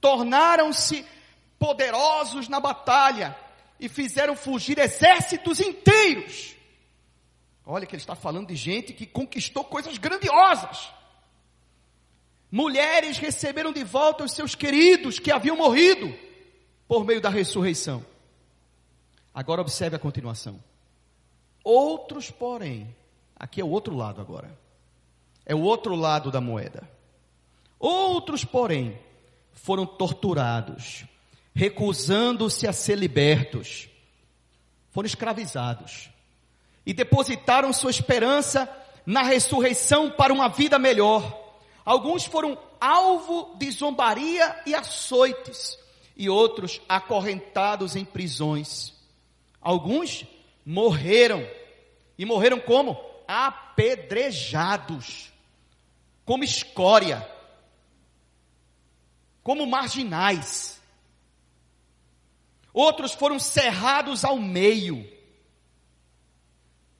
Tornaram-se 0.00 1.06
poderosos 1.60 2.48
na 2.48 2.58
batalha 2.58 3.36
e 3.78 3.88
fizeram 3.88 4.34
fugir 4.34 4.78
exércitos 4.78 5.60
inteiros. 5.60 6.56
Olha 7.64 7.86
que 7.86 7.94
ele 7.94 8.02
está 8.02 8.16
falando 8.16 8.48
de 8.48 8.56
gente 8.56 8.92
que 8.92 9.06
conquistou 9.06 9.62
coisas 9.62 9.98
grandiosas. 9.98 10.90
Mulheres 12.52 13.18
receberam 13.18 13.72
de 13.72 13.82
volta 13.82 14.22
os 14.22 14.30
seus 14.30 14.54
queridos 14.54 15.18
que 15.18 15.32
haviam 15.32 15.56
morrido 15.56 16.14
por 16.86 17.04
meio 17.04 17.20
da 17.20 17.28
ressurreição. 17.28 18.06
Agora 19.34 19.60
observe 19.60 19.96
a 19.96 19.98
continuação. 19.98 20.62
Outros, 21.64 22.30
porém, 22.30 22.94
Aqui 23.42 23.60
é 23.60 23.64
o 23.64 23.70
outro 23.70 23.96
lado 23.96 24.20
agora. 24.20 24.56
É 25.44 25.52
o 25.52 25.62
outro 25.62 25.96
lado 25.96 26.30
da 26.30 26.40
moeda. 26.40 26.88
Outros, 27.76 28.44
porém, 28.44 28.96
foram 29.52 29.84
torturados, 29.84 31.04
recusando-se 31.52 32.68
a 32.68 32.72
ser 32.72 32.96
libertos. 32.96 33.88
Foram 34.92 35.08
escravizados. 35.08 36.08
E 36.86 36.94
depositaram 36.94 37.72
sua 37.72 37.90
esperança 37.90 38.70
na 39.04 39.24
ressurreição 39.24 40.08
para 40.08 40.32
uma 40.32 40.48
vida 40.48 40.78
melhor. 40.78 41.41
Alguns 41.84 42.24
foram 42.24 42.58
alvo 42.80 43.54
de 43.56 43.70
zombaria 43.70 44.60
e 44.66 44.74
açoites, 44.74 45.78
e 46.16 46.28
outros 46.28 46.80
acorrentados 46.88 47.96
em 47.96 48.04
prisões. 48.04 48.92
Alguns 49.60 50.24
morreram. 50.64 51.46
E 52.18 52.24
morreram 52.24 52.60
como? 52.60 53.12
apedrejados, 53.32 55.32
como 56.24 56.44
escória, 56.44 57.28
como 59.42 59.66
marginais. 59.66 60.80
Outros 62.72 63.12
foram 63.12 63.38
cerrados 63.38 64.24
ao 64.24 64.38
meio, 64.38 65.06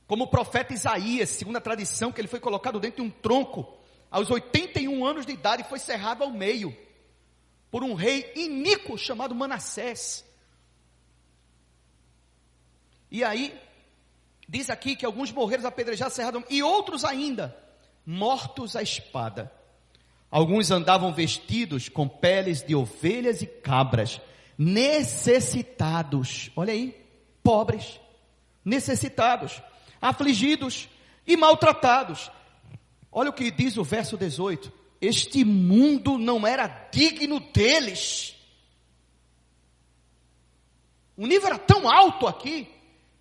como 0.06 0.24
o 0.24 0.28
profeta 0.28 0.74
Isaías, 0.74 1.30
segundo 1.30 1.56
a 1.56 1.60
tradição, 1.60 2.12
que 2.12 2.20
ele 2.20 2.28
foi 2.28 2.40
colocado 2.40 2.80
dentro 2.80 3.02
de 3.02 3.08
um 3.08 3.10
tronco, 3.10 3.78
aos 4.12 4.30
81 4.30 5.04
anos 5.04 5.26
de 5.26 5.32
idade, 5.32 5.64
foi 5.64 5.80
cerrado 5.80 6.22
ao 6.22 6.30
meio, 6.30 6.76
por 7.70 7.82
um 7.82 7.94
rei 7.94 8.30
iníquo 8.36 8.96
chamado 8.96 9.34
Manassés. 9.34 10.24
E 13.10 13.24
aí, 13.24 13.58
Diz 14.52 14.68
aqui 14.68 14.94
que 14.94 15.06
alguns 15.06 15.32
morreram 15.32 15.66
apedrejados, 15.66 16.12
cerrados, 16.12 16.44
e 16.50 16.62
outros 16.62 17.06
ainda, 17.06 17.56
mortos 18.04 18.76
à 18.76 18.82
espada. 18.82 19.50
Alguns 20.30 20.70
andavam 20.70 21.10
vestidos 21.10 21.88
com 21.88 22.06
peles 22.06 22.62
de 22.62 22.74
ovelhas 22.74 23.40
e 23.40 23.46
cabras, 23.46 24.20
necessitados, 24.58 26.50
olha 26.54 26.74
aí, 26.74 26.94
pobres, 27.42 27.98
necessitados, 28.62 29.62
afligidos 30.02 30.86
e 31.26 31.34
maltratados. 31.34 32.30
Olha 33.12 33.28
o 33.28 33.32
que 33.32 33.50
diz 33.50 33.76
o 33.76 33.84
verso 33.84 34.16
18: 34.16 34.72
este 35.02 35.44
mundo 35.44 36.16
não 36.16 36.46
era 36.46 36.68
digno 36.92 37.40
deles. 37.40 38.36
O 41.16 41.26
nível 41.26 41.48
era 41.48 41.58
tão 41.58 41.90
alto 41.90 42.26
aqui 42.26 42.68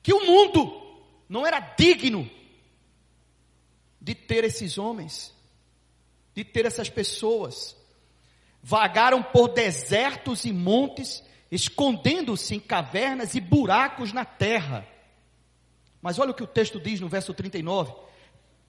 que 0.04 0.14
o 0.14 0.26
mundo 0.26 0.80
não 1.28 1.46
era 1.46 1.60
digno 1.60 2.30
de 4.00 4.16
ter 4.16 4.44
esses 4.44 4.78
homens, 4.78 5.34
de 6.34 6.44
ter 6.44 6.66
essas 6.66 6.90
pessoas. 6.90 7.76
Vagaram 8.62 9.24
por 9.24 9.50
desertos 9.50 10.46
e 10.46 10.54
montes, 10.54 11.24
escondendo-se 11.52 12.54
em 12.54 12.60
cavernas 12.60 13.34
e 13.34 13.42
buracos 13.42 14.14
na 14.14 14.24
terra. 14.24 14.88
Mas 16.00 16.20
olha 16.20 16.30
o 16.30 16.36
que 16.36 16.44
o 16.44 16.48
texto 16.48 16.80
diz 16.80 17.00
no 17.00 17.10
verso 17.10 17.34
39. 17.34 17.92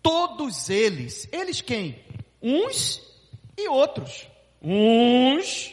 Todos 0.02 0.68
eles, 0.68 1.28
eles 1.30 1.60
quem? 1.60 2.04
Uns 2.42 3.00
e 3.56 3.68
outros. 3.68 4.26
Uns 4.60 5.72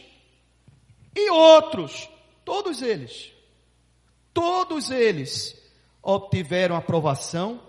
e 1.15 1.29
outros. 1.31 2.07
Todos 2.45 2.81
eles. 2.81 3.31
Todos 4.33 4.91
eles 4.91 5.59
obtiveram 6.01 6.75
aprovação 6.75 7.61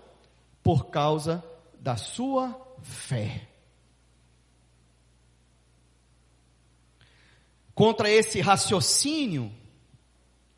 por 0.63 0.85
causa 0.85 1.43
da 1.79 1.97
sua 1.97 2.55
fé. 2.81 3.47
Contra 7.73 8.09
esse 8.09 8.39
raciocínio, 8.41 9.51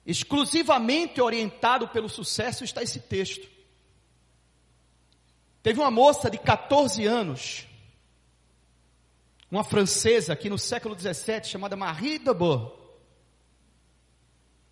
exclusivamente 0.05 1.21
orientado 1.21 1.87
pelo 1.87 2.09
sucesso, 2.09 2.65
está 2.65 2.83
esse 2.83 2.99
texto. 2.99 3.52
Teve 5.63 5.79
uma 5.79 5.89
moça 5.89 6.29
de 6.29 6.37
14 6.37 7.05
anos, 7.05 7.65
uma 9.49 9.63
francesa 9.63 10.33
aqui 10.33 10.49
no 10.49 10.59
século 10.59 10.93
17, 10.93 11.47
chamada 11.47 11.77
Marie 11.77 12.19
de 12.19 12.33
Bourg. 12.33 12.73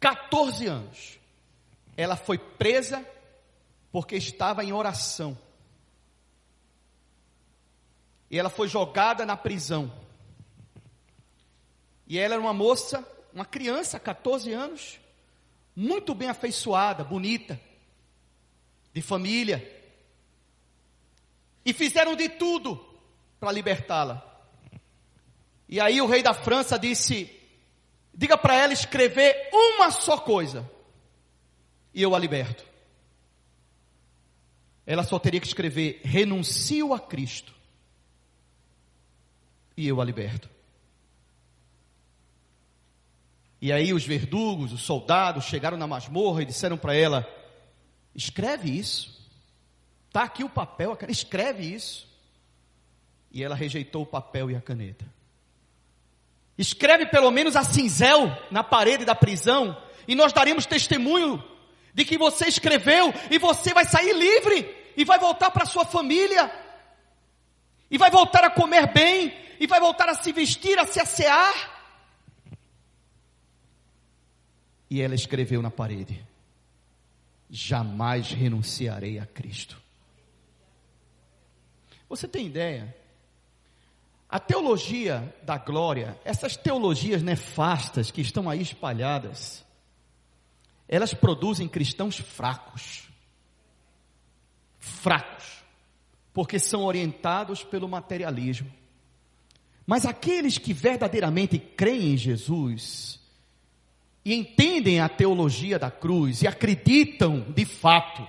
14 0.01 0.67
anos. 0.67 1.17
Ela 1.95 2.17
foi 2.17 2.37
presa 2.37 3.05
porque 3.89 4.17
estava 4.17 4.65
em 4.65 4.73
oração. 4.73 5.37
E 8.29 8.37
ela 8.37 8.49
foi 8.49 8.67
jogada 8.67 9.25
na 9.25 9.37
prisão. 9.37 9.93
E 12.05 12.17
ela 12.17 12.33
era 12.33 12.41
uma 12.41 12.53
moça, 12.53 13.07
uma 13.33 13.45
criança, 13.45 13.97
14 13.97 14.51
anos, 14.51 14.99
muito 15.73 16.13
bem 16.13 16.27
afeiçoada, 16.27 17.03
bonita, 17.03 17.57
de 18.93 19.01
família. 19.01 19.80
E 21.63 21.73
fizeram 21.73 22.15
de 22.15 22.29
tudo 22.29 22.75
para 23.39 23.51
libertá-la. 23.51 24.27
E 25.67 25.79
aí 25.79 26.01
o 26.01 26.07
rei 26.07 26.21
da 26.21 26.33
França 26.33 26.77
disse: 26.77 27.29
diga 28.13 28.37
para 28.37 28.55
ela 28.55 28.73
escrever 28.73 29.49
uma 29.53 29.89
só 29.91 30.17
coisa, 30.17 30.69
e 31.93 32.01
eu 32.01 32.13
a 32.15 32.19
liberto. 32.19 32.65
Ela 34.85 35.03
só 35.03 35.17
teria 35.17 35.39
que 35.39 35.47
escrever: 35.47 36.01
renuncio 36.03 36.93
a 36.93 36.99
Cristo, 36.99 37.53
e 39.77 39.87
eu 39.87 40.01
a 40.01 40.03
liberto. 40.03 40.49
E 43.61 43.71
aí 43.71 43.93
os 43.93 44.03
verdugos, 44.03 44.73
os 44.73 44.81
soldados 44.81 45.45
chegaram 45.45 45.77
na 45.77 45.85
masmorra 45.85 46.41
e 46.41 46.45
disseram 46.45 46.77
para 46.77 46.95
ela: 46.95 47.27
escreve 48.15 48.69
isso. 48.69 49.20
Está 50.11 50.23
aqui 50.23 50.43
o 50.43 50.49
papel, 50.49 50.93
caneta, 50.97 51.09
escreve 51.09 51.63
isso. 51.63 52.05
E 53.31 53.41
ela 53.41 53.55
rejeitou 53.55 54.03
o 54.03 54.05
papel 54.05 54.51
e 54.51 54.55
a 54.57 54.61
caneta. 54.61 55.05
Escreve 56.57 57.05
pelo 57.05 57.31
menos 57.31 57.55
a 57.55 57.63
cinzel 57.63 58.29
na 58.51 58.61
parede 58.61 59.05
da 59.05 59.15
prisão, 59.15 59.81
e 60.05 60.13
nós 60.13 60.33
daremos 60.33 60.65
testemunho 60.65 61.41
de 61.93 62.03
que 62.03 62.17
você 62.17 62.45
escreveu, 62.49 63.13
e 63.29 63.39
você 63.39 63.73
vai 63.73 63.85
sair 63.85 64.11
livre, 64.11 64.91
e 64.97 65.05
vai 65.05 65.17
voltar 65.17 65.49
para 65.49 65.65
sua 65.65 65.85
família, 65.85 66.51
e 67.89 67.97
vai 67.97 68.11
voltar 68.11 68.43
a 68.43 68.49
comer 68.49 68.91
bem, 68.91 69.33
e 69.61 69.65
vai 69.65 69.79
voltar 69.79 70.09
a 70.09 70.15
se 70.15 70.33
vestir, 70.33 70.77
a 70.77 70.85
se 70.85 70.99
assear. 70.99 71.53
E 74.89 75.01
ela 75.01 75.15
escreveu 75.15 75.61
na 75.61 75.71
parede: 75.71 76.21
Jamais 77.49 78.31
renunciarei 78.31 79.17
a 79.17 79.25
Cristo. 79.25 79.81
Você 82.11 82.27
tem 82.27 82.45
ideia? 82.45 82.93
A 84.29 84.37
teologia 84.37 85.33
da 85.43 85.57
glória, 85.57 86.19
essas 86.25 86.57
teologias 86.57 87.23
nefastas 87.23 88.11
que 88.11 88.19
estão 88.19 88.49
aí 88.49 88.61
espalhadas, 88.61 89.63
elas 90.89 91.13
produzem 91.13 91.69
cristãos 91.69 92.17
fracos. 92.17 93.07
Fracos. 94.77 95.63
Porque 96.33 96.59
são 96.59 96.83
orientados 96.83 97.63
pelo 97.63 97.87
materialismo. 97.87 98.69
Mas 99.87 100.05
aqueles 100.05 100.57
que 100.57 100.73
verdadeiramente 100.73 101.57
creem 101.57 102.15
em 102.15 102.17
Jesus, 102.17 103.21
e 104.25 104.35
entendem 104.35 104.99
a 104.99 105.07
teologia 105.07 105.79
da 105.79 105.89
cruz 105.89 106.41
e 106.41 106.47
acreditam 106.47 107.39
de 107.55 107.63
fato, 107.63 108.27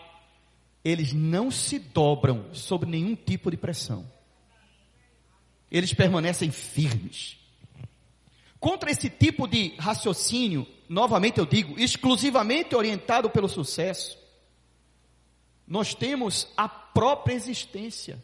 eles 0.85 1.13
não 1.13 1.51
se 1.51 1.79
dobram 1.79 2.53
sob 2.53 2.87
nenhum 2.87 3.15
tipo 3.15 3.51
de 3.51 3.57
pressão. 3.57 4.05
Eles 5.71 5.95
permanecem 5.95 6.51
firmes. 6.51 7.39
Contra 8.59 8.91
esse 8.91 9.09
tipo 9.09 9.47
de 9.47 9.75
raciocínio, 9.79 10.67
novamente 10.89 11.39
eu 11.39 11.47
digo, 11.47 11.79
exclusivamente 11.79 12.75
orientado 12.75 13.31
pelo 13.31 13.49
sucesso, 13.49 14.19
nós 15.67 15.95
temos 15.95 16.49
a 16.57 16.69
própria 16.69 17.35
existência. 17.35 18.23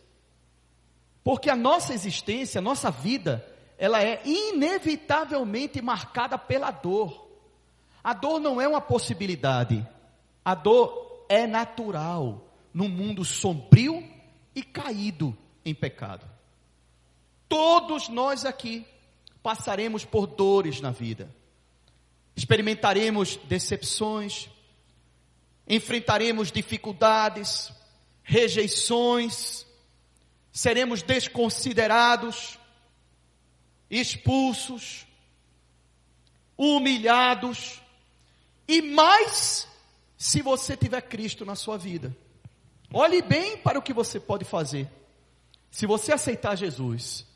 Porque 1.22 1.48
a 1.48 1.56
nossa 1.56 1.94
existência, 1.94 2.58
a 2.58 2.62
nossa 2.62 2.90
vida, 2.90 3.46
ela 3.78 4.02
é 4.02 4.20
inevitavelmente 4.24 5.80
marcada 5.80 6.36
pela 6.36 6.70
dor. 6.70 7.28
A 8.02 8.12
dor 8.12 8.40
não 8.40 8.60
é 8.60 8.66
uma 8.66 8.80
possibilidade. 8.80 9.86
A 10.44 10.54
dor 10.54 11.24
é 11.28 11.46
natural 11.46 12.47
num 12.72 12.88
mundo 12.88 13.24
sombrio 13.24 14.08
e 14.54 14.62
caído 14.62 15.36
em 15.64 15.74
pecado. 15.74 16.28
Todos 17.48 18.08
nós 18.08 18.44
aqui 18.44 18.86
passaremos 19.42 20.04
por 20.04 20.26
dores 20.26 20.80
na 20.80 20.90
vida. 20.90 21.34
Experimentaremos 22.36 23.36
decepções, 23.44 24.48
enfrentaremos 25.66 26.52
dificuldades, 26.52 27.72
rejeições, 28.22 29.66
seremos 30.52 31.02
desconsiderados, 31.02 32.58
expulsos, 33.90 35.06
humilhados, 36.56 37.80
e 38.66 38.82
mais 38.82 39.66
se 40.16 40.42
você 40.42 40.76
tiver 40.76 41.00
Cristo 41.02 41.44
na 41.46 41.54
sua 41.54 41.78
vida. 41.78 42.14
Olhe 42.92 43.20
bem 43.20 43.58
para 43.58 43.78
o 43.78 43.82
que 43.82 43.92
você 43.92 44.18
pode 44.18 44.44
fazer. 44.44 44.88
Se 45.70 45.86
você 45.86 46.12
aceitar 46.12 46.56
Jesus, 46.56 47.26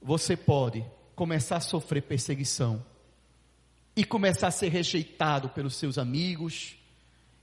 você 0.00 0.36
pode 0.36 0.84
começar 1.14 1.56
a 1.56 1.60
sofrer 1.60 2.02
perseguição 2.02 2.84
e 3.94 4.04
começar 4.04 4.46
a 4.48 4.52
ser 4.52 4.68
rejeitado 4.68 5.48
pelos 5.50 5.76
seus 5.76 5.98
amigos 5.98 6.76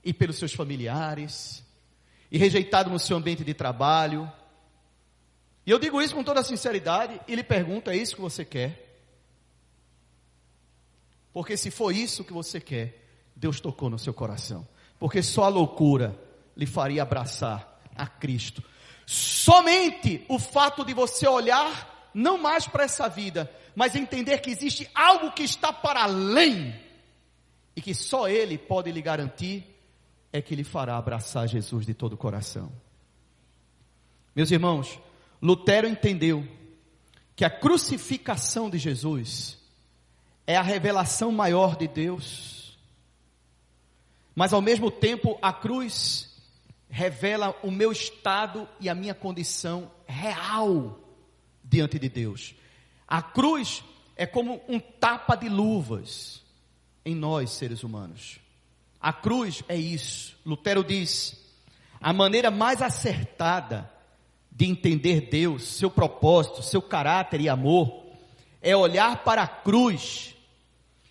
e 0.02 0.12
pelos 0.12 0.38
seus 0.38 0.52
familiares 0.52 1.62
e 2.30 2.38
rejeitado 2.38 2.90
no 2.90 2.98
seu 2.98 3.16
ambiente 3.16 3.44
de 3.44 3.54
trabalho. 3.54 4.30
E 5.64 5.70
eu 5.70 5.78
digo 5.78 6.02
isso 6.02 6.14
com 6.14 6.24
toda 6.24 6.42
sinceridade 6.42 7.20
e 7.28 7.34
lhe 7.34 7.44
pergunto: 7.44 7.90
é 7.90 7.96
isso 7.96 8.16
que 8.16 8.20
você 8.20 8.44
quer? 8.44 8.82
Porque 11.32 11.56
se 11.56 11.70
for 11.70 11.94
isso 11.94 12.24
que 12.24 12.32
você 12.32 12.60
quer, 12.60 13.04
Deus 13.36 13.60
tocou 13.60 13.90
no 13.90 13.98
seu 13.98 14.14
coração. 14.14 14.66
Porque 14.98 15.22
só 15.22 15.44
a 15.44 15.48
loucura 15.48 16.18
lhe 16.56 16.66
faria 16.66 17.02
abraçar 17.02 17.80
a 17.94 18.06
Cristo. 18.06 18.62
Somente 19.04 20.24
o 20.28 20.38
fato 20.38 20.84
de 20.84 20.94
você 20.94 21.28
olhar 21.28 22.10
não 22.14 22.38
mais 22.38 22.66
para 22.66 22.84
essa 22.84 23.08
vida, 23.08 23.50
mas 23.74 23.94
entender 23.94 24.38
que 24.38 24.50
existe 24.50 24.88
algo 24.94 25.32
que 25.32 25.42
está 25.42 25.72
para 25.72 26.04
além 26.04 26.74
e 27.74 27.80
que 27.82 27.94
só 27.94 28.28
Ele 28.28 28.56
pode 28.56 28.90
lhe 28.90 29.02
garantir, 29.02 29.64
é 30.32 30.40
que 30.40 30.56
lhe 30.56 30.64
fará 30.64 30.96
abraçar 30.96 31.46
Jesus 31.46 31.84
de 31.84 31.92
todo 31.92 32.14
o 32.14 32.16
coração. 32.16 32.72
Meus 34.34 34.50
irmãos, 34.50 34.98
Lutero 35.40 35.86
entendeu 35.86 36.46
que 37.34 37.44
a 37.44 37.50
crucificação 37.50 38.70
de 38.70 38.78
Jesus 38.78 39.58
é 40.46 40.56
a 40.56 40.62
revelação 40.62 41.30
maior 41.30 41.76
de 41.76 41.86
Deus 41.86 42.56
mas 44.36 44.52
ao 44.52 44.60
mesmo 44.60 44.90
tempo, 44.90 45.38
a 45.40 45.50
cruz 45.50 46.35
revela 46.96 47.54
o 47.62 47.70
meu 47.70 47.92
estado 47.92 48.66
e 48.80 48.88
a 48.88 48.94
minha 48.94 49.12
condição 49.12 49.90
real 50.06 50.98
diante 51.62 51.98
de 51.98 52.08
Deus. 52.08 52.54
A 53.06 53.20
cruz 53.20 53.84
é 54.16 54.24
como 54.24 54.62
um 54.66 54.80
tapa 54.80 55.36
de 55.36 55.46
luvas 55.46 56.42
em 57.04 57.14
nós, 57.14 57.50
seres 57.50 57.84
humanos. 57.84 58.40
A 58.98 59.12
cruz 59.12 59.62
é 59.68 59.76
isso. 59.76 60.38
Lutero 60.46 60.82
diz: 60.82 61.38
a 62.00 62.14
maneira 62.14 62.50
mais 62.50 62.80
acertada 62.80 63.92
de 64.50 64.64
entender 64.64 65.28
Deus, 65.28 65.64
seu 65.64 65.90
propósito, 65.90 66.62
seu 66.62 66.80
caráter 66.80 67.42
e 67.42 67.48
amor, 67.50 68.06
é 68.62 68.74
olhar 68.74 69.22
para 69.22 69.42
a 69.42 69.48
cruz 69.48 70.34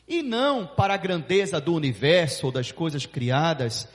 e 0.08 0.24
não 0.24 0.66
para 0.66 0.96
a 0.96 0.98
grandeza 0.98 1.62
do 1.62 1.76
universo 1.76 2.48
ou 2.48 2.52
das 2.52 2.72
coisas 2.72 3.06
criadas, 3.06 3.88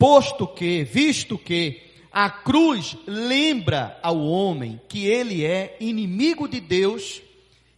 posto 0.00 0.46
que, 0.46 0.82
visto 0.82 1.36
que 1.36 1.82
a 2.10 2.30
cruz 2.30 2.96
lembra 3.06 4.00
ao 4.02 4.18
homem 4.18 4.80
que 4.88 5.06
ele 5.06 5.44
é 5.44 5.76
inimigo 5.78 6.48
de 6.48 6.58
Deus 6.58 7.20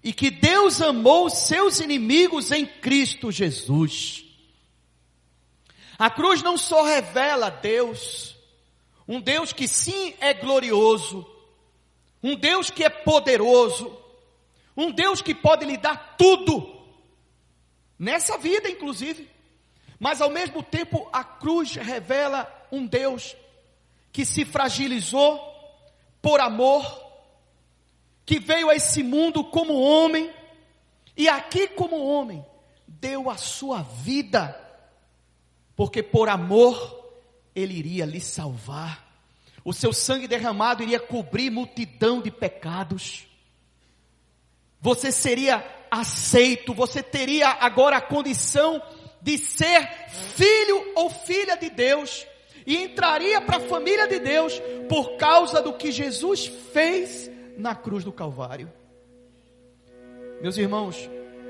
e 0.05 0.13
que 0.13 0.31
Deus 0.31 0.81
amou 0.81 1.29
seus 1.29 1.81
inimigos 1.81 2.53
em 2.53 2.65
Cristo 2.65 3.33
Jesus. 3.33 4.25
A 5.99 6.09
cruz 6.09 6.43
não 6.43 6.57
só 6.57 6.85
revela 6.85 7.51
Deus, 7.51 8.37
um 9.07 9.21
Deus 9.21 9.53
que 9.53 9.67
sim 9.67 10.15
é 10.21 10.33
glorioso, 10.33 11.27
um 12.23 12.37
Deus 12.37 12.71
que 12.71 12.85
é 12.85 12.89
poderoso, 12.89 13.99
um 14.77 14.93
Deus 14.93 15.21
que 15.21 15.35
pode 15.35 15.65
lhe 15.67 15.77
dar 15.77 16.15
tudo, 16.17 16.73
nessa 17.99 18.39
vida 18.39 18.71
inclusive, 18.71 19.29
mas 20.03 20.21
ao 20.21 20.31
mesmo 20.31 20.65
tempo 20.65 21.09
a 21.13 21.23
cruz 21.23 21.77
revela 21.77 22.53
um 22.73 22.85
Deus 22.85 23.37
que 24.11 24.25
se 24.25 24.45
fragilizou 24.45 25.41
por 26.21 26.41
amor, 26.41 26.85
que 28.27 28.41
veio 28.41 28.69
a 28.69 28.75
esse 28.75 29.01
mundo 29.01 29.45
como 29.45 29.81
homem, 29.81 30.29
e 31.17 31.29
aqui 31.29 31.69
como 31.69 32.05
homem, 32.05 32.45
deu 32.89 33.31
a 33.31 33.37
sua 33.37 33.83
vida, 33.83 34.61
porque 35.77 36.03
por 36.03 36.29
amor 36.29 37.15
ele 37.55 37.75
iria 37.75 38.05
lhe 38.05 38.21
salvar, 38.21 39.09
o 39.65 39.73
seu 39.73 39.93
sangue 39.93 40.27
derramado 40.27 40.83
iria 40.83 40.99
cobrir 40.99 41.49
multidão 41.49 42.21
de 42.21 42.33
pecados, 42.33 43.25
você 44.81 45.13
seria 45.13 45.65
aceito, 45.89 46.75
você 46.75 47.05
teria 47.05 47.51
agora 47.51 47.99
a 47.99 48.03
condição 48.03 48.83
de 49.23 49.39
ser 49.39 49.89
filho 50.09 50.93
ou 50.97 51.09
filha 51.09 51.57
de 51.57 51.71
Deus, 51.71 52.27
e 52.67 52.77
entraria 52.77 53.41
para 53.41 53.57
a 53.57 53.61
família 53.61 54.07
de 54.07 54.19
Deus 54.19 54.61
por 54.89 55.17
causa 55.17 55.63
do 55.63 55.73
que 55.73 55.91
Jesus 55.91 56.47
fez 56.47 57.31
na 57.57 57.75
cruz 57.75 58.05
do 58.05 58.13
Calvário. 58.13 58.71
Meus 60.41 60.57
irmãos, 60.57 61.09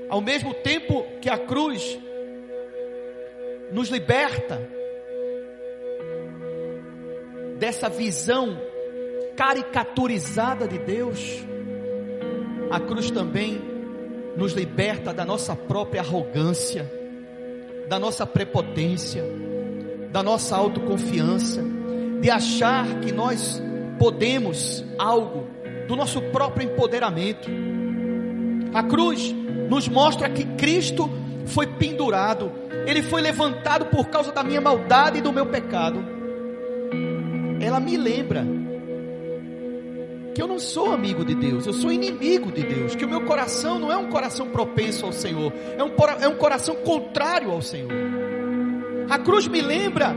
ao 0.09 0.21
mesmo 0.21 0.53
tempo 0.53 1.03
que 1.19 1.29
a 1.29 1.37
cruz 1.37 1.99
nos 3.71 3.89
liberta 3.89 4.69
dessa 7.57 7.89
visão 7.89 8.59
caricaturizada 9.35 10.67
de 10.67 10.77
Deus, 10.77 11.19
a 12.69 12.79
cruz 12.79 13.09
também 13.09 13.61
nos 14.35 14.53
liberta 14.53 15.13
da 15.13 15.25
nossa 15.25 15.55
própria 15.55 16.01
arrogância, 16.01 16.91
da 17.93 17.99
nossa 17.99 18.25
prepotência 18.25 19.23
da 20.11 20.23
nossa 20.23 20.55
autoconfiança, 20.55 21.63
de 22.19 22.29
achar 22.29 22.87
que 23.01 23.11
nós 23.11 23.61
podemos 23.99 24.83
algo, 24.97 25.47
do 25.87 25.95
nosso 25.95 26.19
próprio 26.19 26.71
empoderamento. 26.71 27.47
A 28.73 28.81
cruz 28.81 29.31
nos 29.69 29.87
mostra 29.87 30.27
que 30.27 30.43
Cristo 30.43 31.07
foi 31.45 31.67
pendurado, 31.67 32.51
ele 32.87 33.03
foi 33.03 33.21
levantado 33.21 33.85
por 33.85 34.07
causa 34.07 34.31
da 34.31 34.43
minha 34.43 34.59
maldade 34.59 35.19
e 35.19 35.21
do 35.21 35.31
meu 35.31 35.45
pecado. 35.45 36.03
Ela 37.59 37.79
me 37.79 37.95
lembra 37.95 38.43
que 40.33 40.41
eu 40.41 40.47
não 40.47 40.57
sou 40.57 40.91
amigo 40.91 41.23
de 41.23 41.35
Deus, 41.35 41.67
eu 41.67 41.73
sou 41.73 41.91
inimigo 41.91 42.51
de 42.51 42.63
Deus, 42.63 42.95
que 42.95 43.05
o 43.05 43.09
meu 43.09 43.21
coração 43.21 43.77
não 43.77 43.91
é 43.91 43.97
um 43.97 44.09
coração 44.09 44.49
propenso 44.49 45.05
ao 45.05 45.13
Senhor, 45.13 45.53
é 45.77 45.83
um, 45.83 45.91
é 46.21 46.27
um 46.27 46.35
coração 46.35 46.75
contrário 46.75 47.51
ao 47.51 47.61
Senhor. 47.61 47.91
A 49.09 49.19
cruz 49.19 49.47
me 49.47 49.61
lembra 49.61 50.15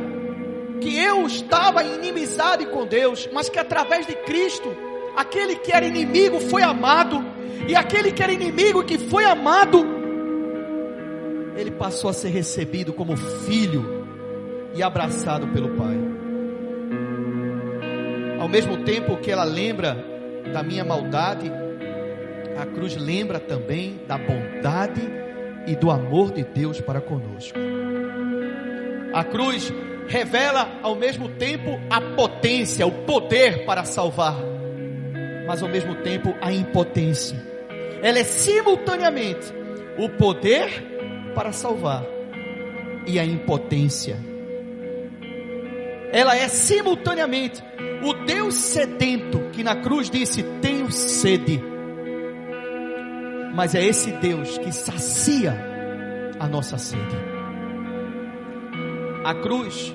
que 0.81 0.97
eu 0.99 1.27
estava 1.27 1.83
em 1.83 1.95
inimizade 1.95 2.67
com 2.67 2.87
Deus, 2.87 3.29
mas 3.33 3.49
que 3.49 3.59
através 3.59 4.07
de 4.07 4.15
Cristo, 4.15 4.75
aquele 5.17 5.57
que 5.57 5.73
era 5.73 5.87
inimigo 5.87 6.41
foi 6.41 6.63
amado, 6.63 7.25
e 7.69 7.75
aquele 7.75 8.13
que 8.13 8.23
era 8.23 8.33
inimigo 8.33 8.85
que 8.85 8.99
foi 8.99 9.25
amado, 9.25 9.85
ele 11.57 11.71
passou 11.71 12.11
a 12.11 12.13
ser 12.13 12.29
recebido 12.29 12.93
como 12.93 13.17
filho 13.17 14.07
e 14.75 14.83
abraçado 14.83 15.49
pelo 15.49 15.71
Pai. 15.71 15.97
Ao 18.47 18.49
mesmo 18.49 18.85
tempo 18.85 19.17
que 19.17 19.29
ela 19.29 19.43
lembra 19.43 19.97
da 20.53 20.63
minha 20.63 20.85
maldade, 20.85 21.51
a 22.57 22.65
cruz 22.65 22.95
lembra 22.95 23.41
também 23.41 24.01
da 24.07 24.17
bondade 24.17 25.03
e 25.67 25.75
do 25.75 25.91
amor 25.91 26.31
de 26.31 26.45
Deus 26.45 26.81
para 26.81 27.01
conosco. 27.01 27.59
A 29.13 29.25
cruz 29.25 29.73
revela 30.07 30.79
ao 30.81 30.95
mesmo 30.95 31.29
tempo 31.31 31.71
a 31.91 32.01
potência, 32.01 32.87
o 32.87 32.93
poder 32.93 33.65
para 33.65 33.85
salvar, 33.85 34.37
mas 35.45 35.61
ao 35.61 35.69
mesmo 35.69 35.97
tempo 35.97 36.33
a 36.41 36.53
impotência. 36.53 37.45
Ela 38.01 38.21
é 38.21 38.25
simultaneamente 38.25 39.53
o 39.99 40.09
poder 40.09 41.33
para 41.35 41.51
salvar 41.51 42.07
e 43.09 43.19
a 43.19 43.25
impotência. 43.25 44.36
Ela 46.17 46.35
é 46.35 46.49
simultaneamente 46.49 47.63
o 48.03 48.15
Deus 48.25 48.55
sedento 48.55 49.51
que 49.53 49.63
na 49.63 49.77
cruz 49.77 50.09
disse: 50.09 50.43
Tenho 50.63 50.91
sede. 50.91 51.63
Mas 53.55 53.75
é 53.75 53.85
esse 53.85 54.13
Deus 54.13 54.57
que 54.57 54.73
sacia 54.73 55.55
a 56.41 56.49
nossa 56.49 56.79
sede. 56.79 57.17
A 59.27 59.35
cruz 59.35 59.95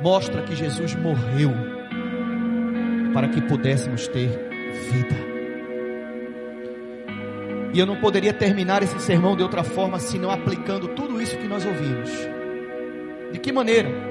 mostra 0.00 0.42
que 0.42 0.54
Jesus 0.54 0.94
morreu 0.94 1.50
para 3.12 3.30
que 3.30 3.40
pudéssemos 3.40 4.06
ter 4.06 4.28
vida. 4.92 5.16
E 7.74 7.80
eu 7.80 7.86
não 7.86 7.96
poderia 7.96 8.32
terminar 8.32 8.80
esse 8.80 9.00
sermão 9.00 9.34
de 9.34 9.42
outra 9.42 9.64
forma 9.64 9.98
senão 9.98 10.30
aplicando 10.30 10.86
tudo 10.94 11.20
isso 11.20 11.36
que 11.36 11.48
nós 11.48 11.66
ouvimos. 11.66 12.10
De 13.32 13.40
que 13.40 13.50
maneira? 13.50 14.09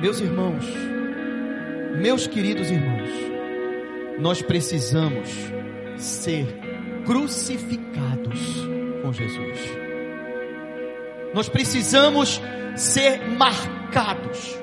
Meus 0.00 0.20
irmãos, 0.20 0.64
meus 1.98 2.26
queridos 2.26 2.70
irmãos, 2.70 3.08
nós 4.18 4.42
precisamos 4.42 5.30
ser 5.96 6.46
crucificados 7.06 8.38
com 9.00 9.10
Jesus. 9.10 9.58
Nós 11.32 11.48
precisamos 11.48 12.42
ser 12.76 13.26
marcados, 13.26 14.58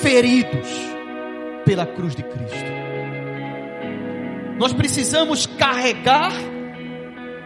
feridos 0.00 0.68
pela 1.66 1.84
cruz 1.84 2.14
de 2.14 2.22
Cristo. 2.22 2.76
Nós 4.58 4.72
precisamos 4.72 5.44
carregar 5.44 6.32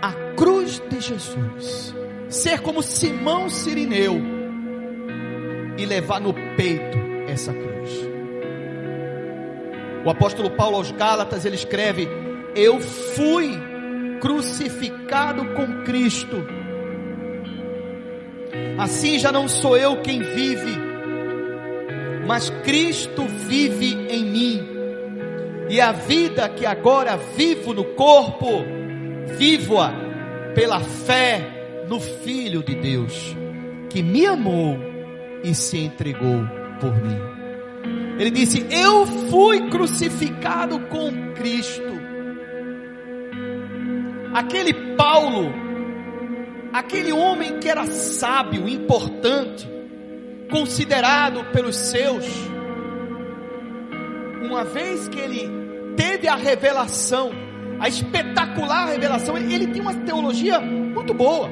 a 0.01 0.13
cruz 0.37 0.81
de 0.89 1.01
Jesus, 1.01 1.93
ser 2.29 2.61
como 2.61 2.81
Simão 2.81 3.51
Sirineu 3.51 4.40
e 5.81 5.87
levar 5.87 6.21
no 6.21 6.35
peito 6.57 6.99
essa 7.29 7.53
cruz. 7.53 7.91
O 10.05 10.11
apóstolo 10.11 10.51
Paulo 10.51 10.77
aos 10.77 10.91
Gálatas 10.93 11.45
ele 11.45 11.57
escreve: 11.57 12.09
Eu 12.55 12.81
fui 12.81 13.59
crucificado 14.21 15.45
com 15.55 15.85
Cristo 15.85 16.45
Assim 18.81 19.19
já 19.19 19.31
não 19.31 19.47
sou 19.47 19.77
eu 19.77 20.01
quem 20.01 20.23
vive, 20.23 20.75
mas 22.27 22.49
Cristo 22.65 23.27
vive 23.47 23.93
em 24.09 24.25
mim. 24.25 24.69
E 25.69 25.79
a 25.81 25.93
vida 25.93 26.49
que 26.49 26.65
agora 26.65 27.19
vivo 27.37 27.75
no 27.75 27.85
corpo, 27.85 28.65
vivo-a 29.37 29.93
pela 30.55 30.81
fé 30.81 31.85
no 31.89 32.01
Filho 32.01 32.63
de 32.63 32.75
Deus, 32.75 33.37
que 33.91 34.03
me 34.03 34.25
amou 34.25 34.79
e 35.43 35.55
se 35.55 35.79
entregou 35.79 36.45
por 36.81 36.95
mim. 36.95 37.19
Ele 38.19 38.31
disse: 38.31 38.67
Eu 38.71 39.07
fui 39.07 39.69
crucificado 39.69 40.79
com 40.89 41.33
Cristo. 41.35 41.91
Aquele 44.33 44.73
Paulo 44.97 45.71
aquele 46.73 47.13
homem 47.13 47.59
que 47.59 47.69
era 47.69 47.87
sábio, 47.87 48.69
importante, 48.69 49.69
considerado 50.51 51.45
pelos 51.53 51.77
seus, 51.77 52.27
uma 54.43 54.65
vez 54.65 55.09
que 55.09 55.19
ele 55.19 55.49
teve 55.97 56.29
a 56.29 56.37
revelação, 56.37 57.31
a 57.79 57.89
espetacular 57.89 58.89
revelação, 58.89 59.37
ele, 59.37 59.53
ele 59.53 59.67
tinha 59.69 59.83
uma 59.83 59.95
teologia 59.95 60.61
muito 60.61 61.13
boa, 61.15 61.49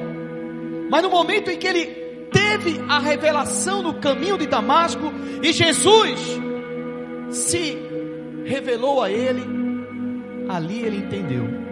mas 0.89 1.01
no 1.03 1.09
momento 1.09 1.49
em 1.49 1.57
que 1.57 1.67
ele 1.67 1.98
teve 2.31 2.79
a 2.87 2.99
revelação 2.99 3.81
no 3.81 3.95
caminho 3.95 4.37
de 4.37 4.47
Damasco 4.47 5.11
e 5.41 5.51
Jesus 5.51 6.19
se 7.29 7.77
revelou 8.45 9.03
a 9.03 9.11
ele, 9.11 9.43
ali 10.47 10.83
ele 10.83 10.97
entendeu. 10.97 11.69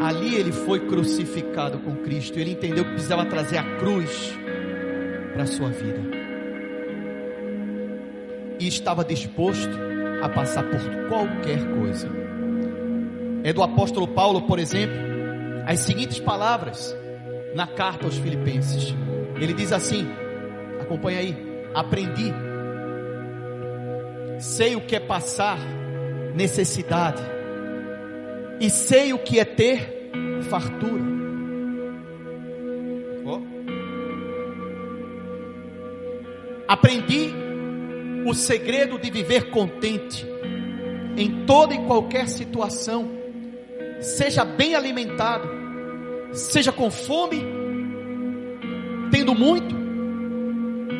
Ali 0.00 0.34
ele 0.34 0.52
foi 0.52 0.80
crucificado 0.80 1.78
com 1.78 1.96
Cristo. 1.96 2.38
Ele 2.38 2.52
entendeu 2.52 2.84
que 2.84 2.92
precisava 2.92 3.24
trazer 3.24 3.58
a 3.58 3.78
cruz 3.78 4.32
para 5.32 5.44
a 5.44 5.46
sua 5.46 5.70
vida. 5.70 6.00
E 8.58 8.68
estava 8.68 9.04
disposto 9.04 9.72
a 10.22 10.28
passar 10.28 10.64
por 10.64 10.80
qualquer 11.08 11.64
coisa. 11.78 12.08
É 13.42 13.52
do 13.52 13.62
apóstolo 13.62 14.08
Paulo, 14.08 14.42
por 14.42 14.58
exemplo, 14.58 14.96
as 15.66 15.80
seguintes 15.80 16.20
palavras 16.20 16.96
na 17.54 17.66
carta 17.66 18.06
aos 18.06 18.16
Filipenses. 18.16 18.94
Ele 19.40 19.52
diz 19.52 19.72
assim: 19.72 20.08
acompanha 20.80 21.18
aí, 21.20 21.36
aprendi, 21.74 22.32
sei 24.40 24.76
o 24.76 24.80
que 24.80 24.96
é 24.96 25.00
passar 25.00 25.58
necessidade, 26.34 27.22
e 28.60 28.70
sei 28.70 29.12
o 29.12 29.18
que 29.18 29.38
é 29.38 29.44
ter 29.44 30.10
fartura. 30.48 31.02
Oh. 33.24 33.40
Aprendi 36.68 37.32
o 38.26 38.34
segredo 38.34 38.98
de 38.98 39.10
viver 39.10 39.50
contente 39.50 40.26
em 41.16 41.46
toda 41.46 41.74
e 41.74 41.78
qualquer 41.86 42.28
situação, 42.28 43.08
seja 44.00 44.44
bem 44.44 44.74
alimentado, 44.74 45.48
seja 46.32 46.70
com 46.70 46.90
fome, 46.90 47.65
muito 49.36 49.74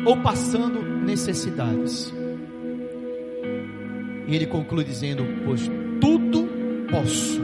ou 0.05 0.17
passando 0.17 0.81
necessidades. 0.81 2.13
E 4.27 4.35
ele 4.35 4.45
conclui 4.45 4.83
dizendo: 4.83 5.25
Pois 5.45 5.69
tudo 5.99 6.47
posso 6.89 7.41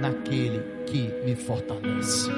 naquele 0.00 0.62
que 0.86 1.10
me 1.24 1.34
fortalece. 1.34 2.30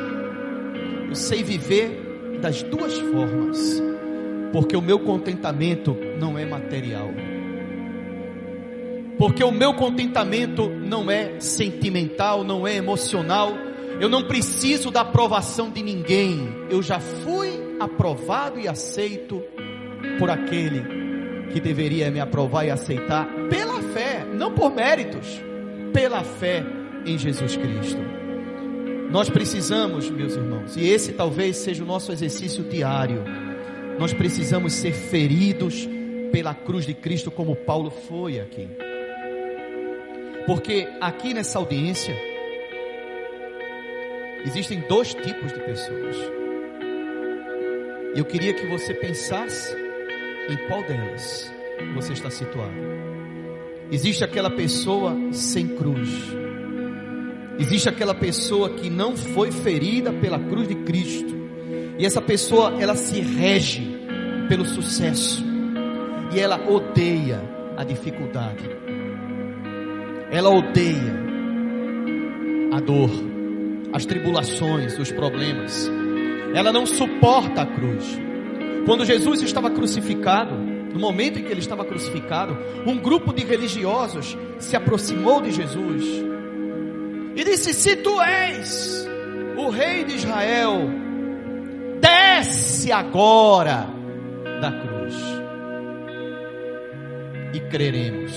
Eu 1.08 1.14
sei 1.14 1.42
viver 1.42 2.38
das 2.40 2.62
duas 2.62 2.98
formas, 2.98 3.82
porque 4.52 4.76
o 4.76 4.82
meu 4.82 4.98
contentamento 4.98 5.96
não 6.18 6.38
é 6.38 6.44
material. 6.44 7.10
Porque 9.18 9.44
o 9.44 9.52
meu 9.52 9.74
contentamento 9.74 10.68
não 10.68 11.10
é 11.10 11.38
sentimental, 11.40 12.42
não 12.42 12.66
é 12.66 12.76
emocional. 12.76 13.52
Eu 14.00 14.08
não 14.08 14.24
preciso 14.24 14.90
da 14.90 15.02
aprovação 15.02 15.70
de 15.70 15.82
ninguém. 15.82 16.48
Eu 16.68 16.82
já 16.82 16.98
fui 16.98 17.63
aprovado 17.84 18.58
e 18.58 18.68
aceito 18.68 19.42
por 20.18 20.30
aquele 20.30 20.82
que 21.52 21.60
deveria 21.60 22.10
me 22.10 22.20
aprovar 22.20 22.64
e 22.64 22.70
aceitar 22.70 23.28
pela 23.48 23.80
fé, 23.82 24.24
não 24.34 24.52
por 24.52 24.74
méritos, 24.74 25.40
pela 25.92 26.24
fé 26.24 26.64
em 27.06 27.16
Jesus 27.16 27.56
Cristo. 27.56 28.00
Nós 29.10 29.30
precisamos, 29.30 30.10
meus 30.10 30.34
irmãos, 30.34 30.76
e 30.76 30.88
esse 30.88 31.12
talvez 31.12 31.58
seja 31.58 31.84
o 31.84 31.86
nosso 31.86 32.10
exercício 32.10 32.64
diário. 32.64 33.22
Nós 33.98 34.12
precisamos 34.12 34.72
ser 34.72 34.92
feridos 34.92 35.88
pela 36.32 36.52
cruz 36.52 36.84
de 36.84 36.94
Cristo, 36.94 37.30
como 37.30 37.54
Paulo 37.54 37.90
foi 37.90 38.40
aqui. 38.40 38.68
Porque 40.46 40.88
aqui 41.00 41.32
nessa 41.32 41.60
audiência, 41.60 42.16
existem 44.44 44.80
dois 44.88 45.14
tipos 45.14 45.52
de 45.52 45.60
pessoas. 45.60 46.43
Eu 48.16 48.24
queria 48.24 48.54
que 48.54 48.64
você 48.66 48.94
pensasse 48.94 49.74
em 50.48 50.56
qual 50.68 50.84
delas 50.84 51.52
você 51.96 52.12
está 52.12 52.30
situado? 52.30 52.72
Existe 53.90 54.22
aquela 54.22 54.50
pessoa 54.50 55.16
sem 55.32 55.66
cruz. 55.66 56.08
Existe 57.58 57.88
aquela 57.88 58.14
pessoa 58.14 58.70
que 58.70 58.88
não 58.88 59.16
foi 59.16 59.50
ferida 59.50 60.12
pela 60.12 60.38
cruz 60.38 60.68
de 60.68 60.76
Cristo. 60.76 61.34
E 61.98 62.06
essa 62.06 62.22
pessoa, 62.22 62.80
ela 62.80 62.94
se 62.94 63.20
rege 63.20 63.82
pelo 64.48 64.64
sucesso. 64.64 65.44
E 66.32 66.38
ela 66.38 66.70
odeia 66.70 67.42
a 67.76 67.82
dificuldade. 67.82 68.64
Ela 70.30 70.50
odeia 70.50 71.24
a 72.72 72.80
dor, 72.80 73.10
as 73.92 74.06
tribulações, 74.06 74.98
os 74.98 75.10
problemas. 75.10 75.90
Ela 76.54 76.72
não 76.72 76.86
suporta 76.86 77.62
a 77.62 77.66
cruz. 77.66 78.18
Quando 78.86 79.04
Jesus 79.04 79.42
estava 79.42 79.70
crucificado, 79.70 80.54
no 80.54 81.00
momento 81.00 81.38
em 81.38 81.42
que 81.42 81.50
ele 81.50 81.60
estava 81.60 81.84
crucificado, 81.84 82.56
um 82.86 82.96
grupo 82.96 83.32
de 83.32 83.44
religiosos 83.44 84.38
se 84.60 84.76
aproximou 84.76 85.40
de 85.40 85.50
Jesus 85.50 86.04
e 87.34 87.42
disse: 87.42 87.74
Se 87.74 87.96
tu 87.96 88.20
és 88.22 89.04
o 89.56 89.68
rei 89.70 90.04
de 90.04 90.14
Israel, 90.14 90.88
desce 92.00 92.92
agora 92.92 93.88
da 94.60 94.70
cruz 94.70 95.14
e 97.52 97.60
creremos. 97.60 98.32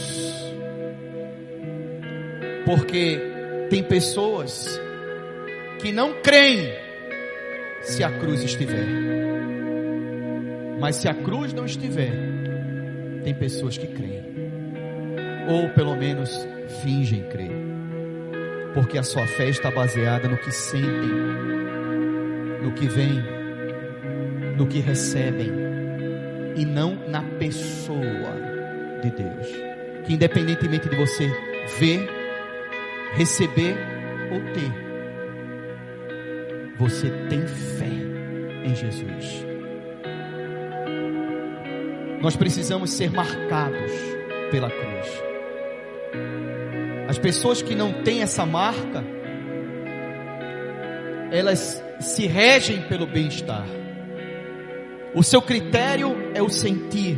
Porque 2.65 3.21
tem 3.69 3.83
pessoas 3.83 4.81
que 5.79 5.91
não 5.91 6.21
creem 6.23 6.86
se 7.87 8.03
a 8.03 8.11
cruz 8.11 8.43
estiver. 8.43 8.85
Mas 10.79 10.97
se 10.97 11.07
a 11.07 11.13
cruz 11.13 11.53
não 11.53 11.65
estiver, 11.65 12.11
tem 13.23 13.33
pessoas 13.33 13.77
que 13.77 13.87
creem, 13.87 14.23
ou 15.47 15.69
pelo 15.69 15.95
menos 15.95 16.47
fingem 16.83 17.23
crer, 17.29 17.51
porque 18.73 18.97
a 18.97 19.03
sua 19.03 19.25
fé 19.25 19.47
está 19.49 19.71
baseada 19.71 20.27
no 20.27 20.37
que 20.37 20.51
sentem, 20.51 21.09
no 22.61 22.73
que 22.73 22.87
vem, 22.87 23.23
no 24.57 24.67
que 24.67 24.79
recebem, 24.79 25.51
e 26.57 26.65
não 26.65 26.95
na 27.07 27.23
pessoa 27.39 28.01
de 29.01 29.11
Deus. 29.11 29.47
Que 30.05 30.13
independentemente 30.13 30.89
de 30.89 30.95
você 30.95 31.31
ver, 31.79 32.07
receber 33.13 33.77
ou 34.29 34.41
ter, 34.53 34.86
você 36.77 37.09
tem 37.29 37.45
fé 37.47 37.89
em 38.63 38.75
Jesus. 38.75 39.45
Nós 42.21 42.35
precisamos 42.35 42.91
ser 42.91 43.11
marcados 43.11 43.91
pela 44.51 44.69
cruz. 44.69 45.07
As 47.07 47.17
pessoas 47.17 47.61
que 47.61 47.73
não 47.73 48.03
têm 48.03 48.21
essa 48.21 48.45
marca, 48.45 49.03
elas 51.31 51.83
se 51.99 52.27
regem 52.27 52.81
pelo 52.83 53.07
bem-estar. 53.07 53.65
O 55.15 55.23
seu 55.23 55.41
critério 55.41 56.15
é 56.33 56.41
o 56.41 56.49
sentir, 56.49 57.17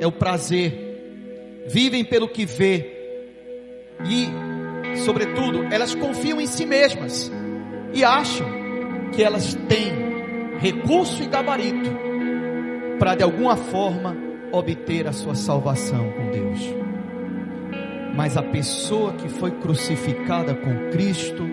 é 0.00 0.06
o 0.06 0.12
prazer. 0.12 1.64
Vivem 1.68 2.04
pelo 2.04 2.28
que 2.28 2.44
vê. 2.44 2.92
E, 4.04 4.98
sobretudo, 5.04 5.64
elas 5.70 5.94
confiam 5.94 6.40
em 6.40 6.46
si 6.46 6.66
mesmas 6.66 7.30
e 7.94 8.04
acham 8.04 8.63
que 9.12 9.22
elas 9.22 9.54
têm 9.68 10.14
recurso 10.58 11.22
e 11.22 11.26
gabarito 11.26 11.90
para 12.98 13.14
de 13.14 13.22
alguma 13.22 13.56
forma 13.56 14.16
obter 14.52 15.06
a 15.06 15.12
sua 15.12 15.34
salvação 15.34 16.10
com 16.12 16.30
Deus. 16.30 16.60
Mas 18.14 18.36
a 18.36 18.42
pessoa 18.42 19.12
que 19.14 19.28
foi 19.28 19.50
crucificada 19.50 20.54
com 20.54 20.90
Cristo, 20.90 21.44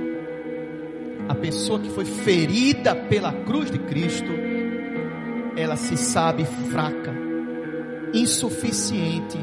a 1.28 1.34
pessoa 1.34 1.80
que 1.80 1.90
foi 1.90 2.06
ferida 2.06 2.96
pela 2.96 3.34
cruz 3.34 3.72
de 3.72 3.80
Cristo, 3.80 4.32
ela 5.58 5.76
se 5.76 5.98
sabe 5.98 6.46
fraca, 6.46 7.14
insuficiente, 8.14 9.38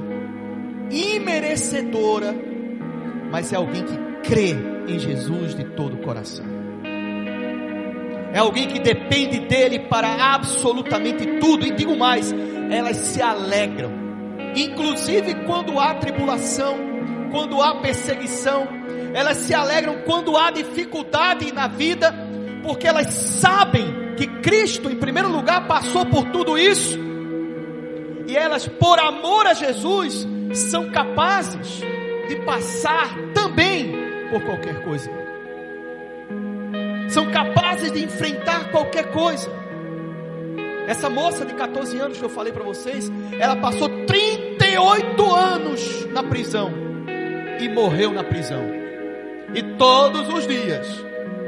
imerecedora, 0.91 2.35
mas 3.31 3.53
é 3.53 3.57
alguém 3.57 3.85
que 3.85 4.29
crê 4.31 4.55
em 4.87 4.99
Jesus 4.99 5.55
de 5.55 5.65
todo 5.65 5.95
o 5.95 5.99
coração 5.99 6.58
é 8.39 8.41
alguém 8.41 8.69
que 8.69 8.79
depende 8.79 9.41
dele 9.41 9.81
para 9.81 10.33
absolutamente 10.33 11.27
tudo, 11.41 11.67
e 11.67 11.73
digo 11.73 11.97
mais, 11.97 12.33
elas 12.71 12.97
se 12.97 13.21
alegram, 13.21 13.91
inclusive 14.55 15.35
quando 15.45 15.81
há 15.81 15.95
tribulação, 15.95 16.79
quando 17.33 17.61
há 17.61 17.81
perseguição, 17.81 18.69
elas 19.13 19.39
se 19.39 19.53
alegram 19.53 20.03
quando 20.07 20.37
há 20.37 20.53
dificuldade 20.53 21.53
na 21.53 21.67
vida, 21.67 22.15
porque 22.63 22.87
elas 22.87 23.13
sabem 23.13 24.15
que 24.17 24.29
Cristo, 24.41 24.89
em 24.89 24.95
primeiro 24.95 25.29
lugar, 25.29 25.67
passou 25.67 26.07
por 26.07 26.27
tudo 26.27 26.57
isso, 26.57 26.97
e 28.29 28.37
elas, 28.37 28.69
por 28.69 29.01
amor 29.01 29.49
a 29.49 29.55
Jesus, 29.55 30.29
são 30.53 30.91
capazes 30.91 31.83
de 32.29 32.37
passar 32.45 33.17
também 33.35 33.93
por 34.31 34.41
qualquer 34.45 34.85
coisa. 34.85 35.28
São 37.09 37.31
capazes 37.31 37.93
de 37.93 38.05
enfrentar 38.05 38.71
qualquer 38.71 39.11
coisa. 39.11 39.51
Essa 40.87 41.11
moça 41.11 41.45
de 41.45 41.53
14 41.55 41.99
anos 41.99 42.19
que 42.19 42.25
eu 42.25 42.31
falei 42.31 42.53
para 42.53 42.65
vocês, 42.65 43.11
ela 43.39 43.57
passou 43.57 43.89
38 44.07 45.35
anos 45.35 46.07
na 46.07 46.23
prisão 46.23 46.73
e 47.61 47.69
morreu 47.69 48.13
na 48.13 48.25
prisão. 48.25 48.63
E 49.55 49.63
todos 49.77 50.29
os 50.29 50.47
dias 50.47 50.87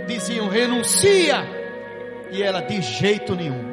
diziam: 0.07 0.49
renuncia. 0.49 1.59
E 2.33 2.43
ela, 2.43 2.61
de 2.61 2.81
jeito 2.81 3.35
nenhum. 3.35 3.71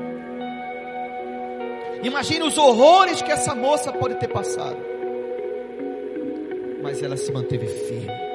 Imagine 2.02 2.44
os 2.44 2.58
horrores 2.58 3.22
que 3.22 3.32
essa 3.32 3.54
moça 3.54 3.92
pode 3.92 4.16
ter 4.16 4.28
passado. 4.28 4.78
Mas 6.82 7.04
ela 7.04 7.18
se 7.18 7.32
manteve 7.32 7.68
firme. 7.68 8.28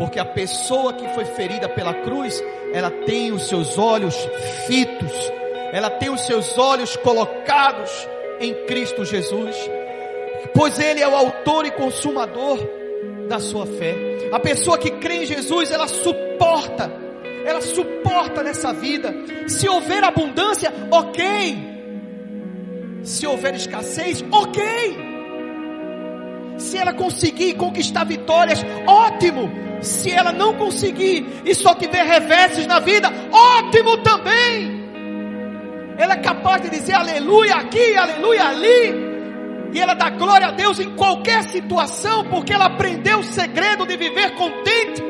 Porque 0.00 0.18
a 0.18 0.24
pessoa 0.24 0.94
que 0.94 1.06
foi 1.10 1.26
ferida 1.26 1.68
pela 1.68 1.92
cruz, 1.92 2.42
ela 2.72 2.90
tem 2.90 3.32
os 3.32 3.46
seus 3.48 3.76
olhos 3.76 4.16
fitos, 4.66 5.12
ela 5.74 5.90
tem 5.90 6.08
os 6.08 6.22
seus 6.22 6.56
olhos 6.56 6.96
colocados 6.96 7.90
em 8.40 8.64
Cristo 8.64 9.04
Jesus, 9.04 9.54
pois 10.54 10.78
Ele 10.78 11.02
é 11.02 11.06
o 11.06 11.14
autor 11.14 11.66
e 11.66 11.70
consumador 11.72 12.58
da 13.28 13.38
sua 13.38 13.66
fé. 13.66 13.94
A 14.32 14.40
pessoa 14.40 14.78
que 14.78 14.90
crê 14.92 15.16
em 15.16 15.26
Jesus, 15.26 15.70
ela 15.70 15.86
suporta, 15.86 16.90
ela 17.44 17.60
suporta 17.60 18.42
nessa 18.42 18.72
vida. 18.72 19.14
Se 19.48 19.68
houver 19.68 20.02
abundância, 20.02 20.72
ok. 20.90 21.58
Se 23.02 23.26
houver 23.26 23.54
escassez, 23.54 24.24
ok. 24.32 25.09
Se 26.60 26.76
ela 26.76 26.92
conseguir 26.92 27.54
conquistar 27.54 28.04
vitórias, 28.04 28.64
ótimo. 28.86 29.50
Se 29.80 30.10
ela 30.10 30.30
não 30.30 30.54
conseguir 30.54 31.26
e 31.44 31.54
só 31.54 31.74
tiver 31.74 32.04
reversos 32.04 32.66
na 32.66 32.80
vida, 32.80 33.10
ótimo 33.32 33.96
também. 33.98 34.80
Ela 35.96 36.14
é 36.14 36.18
capaz 36.18 36.62
de 36.62 36.70
dizer 36.70 36.94
aleluia 36.94 37.56
aqui, 37.56 37.94
aleluia 37.94 38.48
ali. 38.48 39.10
E 39.72 39.80
ela 39.80 39.94
dá 39.94 40.10
glória 40.10 40.48
a 40.48 40.50
Deus 40.50 40.80
em 40.80 40.90
qualquer 40.96 41.44
situação, 41.44 42.24
porque 42.24 42.52
ela 42.52 42.66
aprendeu 42.66 43.20
o 43.20 43.24
segredo 43.24 43.86
de 43.86 43.96
viver 43.96 44.34
contente. 44.34 45.02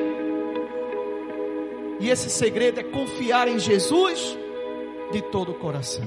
E 1.99 2.09
esse 2.09 2.31
segredo 2.31 2.81
é 2.81 2.83
confiar 2.83 3.49
em 3.49 3.59
Jesus 3.59 4.37
de 5.13 5.21
todo 5.23 5.53
o 5.53 5.55
coração 5.55 6.05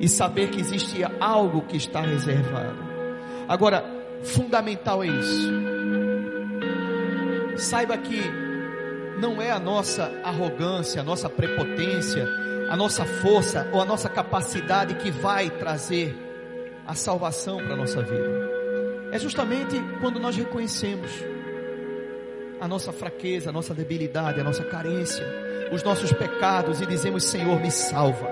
e 0.00 0.08
saber 0.08 0.50
que 0.50 0.60
existe 0.60 1.04
algo 1.20 1.62
que 1.62 1.76
está 1.76 2.00
reservado. 2.00 2.78
Agora, 3.48 4.03
fundamental 4.24 5.04
é 5.04 5.06
isso. 5.06 5.52
Saiba 7.56 7.96
que 7.96 8.20
não 9.20 9.40
é 9.40 9.50
a 9.50 9.58
nossa 9.58 10.10
arrogância, 10.24 11.00
a 11.00 11.04
nossa 11.04 11.28
prepotência, 11.28 12.26
a 12.68 12.76
nossa 12.76 13.04
força 13.04 13.68
ou 13.72 13.80
a 13.80 13.84
nossa 13.84 14.08
capacidade 14.08 14.94
que 14.96 15.10
vai 15.10 15.50
trazer 15.50 16.16
a 16.86 16.94
salvação 16.94 17.58
para 17.58 17.74
a 17.74 17.76
nossa 17.76 18.02
vida. 18.02 18.50
É 19.12 19.18
justamente 19.18 19.80
quando 20.00 20.18
nós 20.18 20.36
reconhecemos 20.36 21.10
a 22.60 22.66
nossa 22.66 22.92
fraqueza, 22.92 23.50
a 23.50 23.52
nossa 23.52 23.74
debilidade, 23.74 24.40
a 24.40 24.44
nossa 24.44 24.64
carência, 24.64 25.24
os 25.72 25.82
nossos 25.82 26.12
pecados 26.12 26.80
e 26.80 26.86
dizemos: 26.86 27.24
Senhor, 27.24 27.60
me 27.60 27.70
salva. 27.70 28.28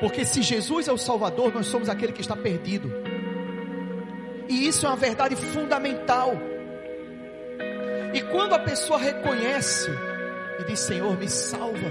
Porque 0.00 0.24
se 0.24 0.42
Jesus 0.42 0.88
é 0.88 0.92
o 0.92 0.98
Salvador, 0.98 1.54
nós 1.54 1.66
somos 1.66 1.88
aquele 1.88 2.12
que 2.12 2.20
está 2.20 2.36
perdido. 2.36 2.92
E 4.48 4.66
isso 4.66 4.86
é 4.86 4.88
uma 4.88 4.96
verdade 4.96 5.36
fundamental. 5.36 6.34
E 8.12 8.20
quando 8.22 8.54
a 8.54 8.58
pessoa 8.58 8.98
reconhece 8.98 9.90
e 10.60 10.64
diz: 10.64 10.80
Senhor, 10.80 11.18
me 11.18 11.28
salva, 11.28 11.88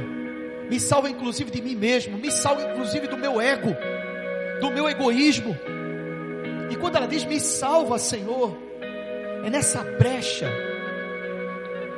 me 0.70 0.80
salva 0.80 1.10
inclusive 1.10 1.52
de 1.52 1.62
mim 1.62 1.76
mesmo, 1.76 2.18
me 2.18 2.32
salva 2.32 2.64
inclusive 2.64 3.08
do 3.08 3.18
meu 3.18 3.42
ego, 3.42 3.76
do 4.62 4.72
meu 4.72 4.90
egoísmo. 4.90 5.58
E 6.70 6.76
quando 6.76 6.96
ela 6.96 7.08
diz: 7.08 7.26
Me 7.26 7.40
salva, 7.40 7.98
Senhor, 7.98 8.58
é 9.44 9.50
nessa 9.50 9.84
brecha, 9.84 10.50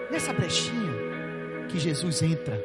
nessa 0.09 0.33
brechinha, 0.33 0.93
que 1.69 1.77
Jesus 1.77 2.21
entra 2.21 2.59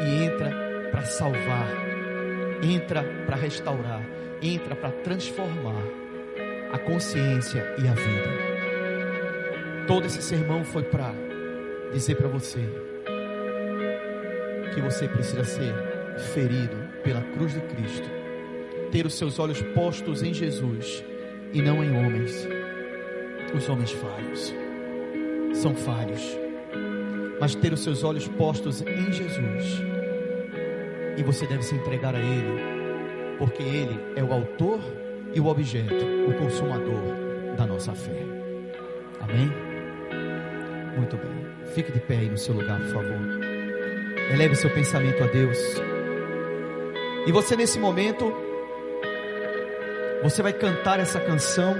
e 0.00 0.24
entra 0.24 0.90
para 0.90 1.04
salvar 1.04 1.88
entra 2.62 3.04
para 3.26 3.36
restaurar, 3.36 4.02
entra 4.42 4.74
para 4.74 4.90
transformar 4.90 5.82
a 6.72 6.78
consciência 6.78 7.74
e 7.78 7.88
a 7.88 7.94
vida. 7.94 9.86
Todo 9.86 10.06
esse 10.06 10.20
sermão 10.22 10.64
foi 10.64 10.82
para 10.82 11.14
dizer 11.92 12.16
para 12.16 12.28
você 12.28 12.60
que 14.74 14.80
você 14.80 15.08
precisa 15.08 15.44
ser 15.44 15.74
ferido 16.34 16.76
pela 17.02 17.22
cruz 17.22 17.54
de 17.54 17.60
Cristo, 17.60 18.08
ter 18.90 19.06
os 19.06 19.14
seus 19.14 19.38
olhos 19.38 19.62
postos 19.74 20.22
em 20.22 20.34
Jesus 20.34 21.02
e 21.52 21.62
não 21.62 21.82
em 21.82 21.96
homens. 21.96 22.46
Os 23.54 23.68
homens 23.68 23.92
falhos 23.92 24.54
são 25.54 25.74
falhos, 25.74 26.36
mas 27.40 27.54
ter 27.54 27.72
os 27.72 27.82
seus 27.82 28.04
olhos 28.04 28.28
postos 28.28 28.82
em 28.82 29.10
Jesus 29.10 29.82
e 31.16 31.22
você 31.22 31.46
deve 31.46 31.64
se 31.64 31.74
entregar 31.74 32.14
a 32.14 32.20
Ele, 32.20 32.60
porque 33.38 33.62
Ele 33.62 33.98
é 34.14 34.22
o 34.22 34.32
autor 34.32 34.80
e 35.34 35.40
o 35.40 35.46
objeto, 35.46 35.94
o 36.28 36.34
consumador 36.34 37.02
da 37.56 37.66
nossa 37.66 37.92
fé. 37.92 38.22
Amém? 39.20 39.52
Muito 40.96 41.16
bem. 41.16 41.46
Fique 41.74 41.92
de 41.92 42.00
pé 42.00 42.16
aí 42.16 42.28
no 42.28 42.38
seu 42.38 42.54
lugar, 42.54 42.78
por 42.80 42.88
favor. 42.88 43.18
Eleve 44.32 44.56
seu 44.56 44.70
pensamento 44.70 45.22
a 45.22 45.26
Deus. 45.26 45.58
E 47.26 47.32
você 47.32 47.56
nesse 47.56 47.78
momento, 47.78 48.32
você 50.22 50.42
vai 50.42 50.52
cantar 50.52 50.98
essa 51.00 51.20
canção 51.20 51.76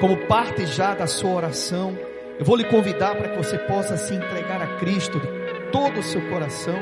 como 0.00 0.16
parte 0.26 0.66
já 0.66 0.94
da 0.94 1.06
sua 1.06 1.30
oração. 1.30 1.96
Eu 2.38 2.44
vou 2.44 2.56
lhe 2.56 2.64
convidar 2.64 3.14
para 3.16 3.28
que 3.28 3.36
você 3.36 3.58
possa 3.58 3.96
se 3.96 4.14
entregar 4.14 4.62
a 4.62 4.78
Cristo 4.78 5.18
de 5.20 5.70
todo 5.70 6.00
o 6.00 6.02
seu 6.02 6.20
coração. 6.28 6.78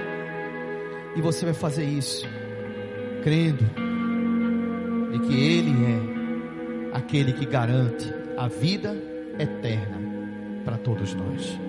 E 1.14 1.20
você 1.20 1.44
vai 1.46 1.54
fazer 1.54 1.84
isso, 1.84 2.28
crendo 3.22 3.85
de 5.16 5.26
que 5.26 5.34
Ele 5.34 5.72
é 5.84 6.96
aquele 6.96 7.32
que 7.32 7.46
garante 7.46 8.12
a 8.36 8.48
vida 8.48 8.94
eterna 9.38 9.98
para 10.64 10.76
todos 10.78 11.14
nós. 11.14 11.65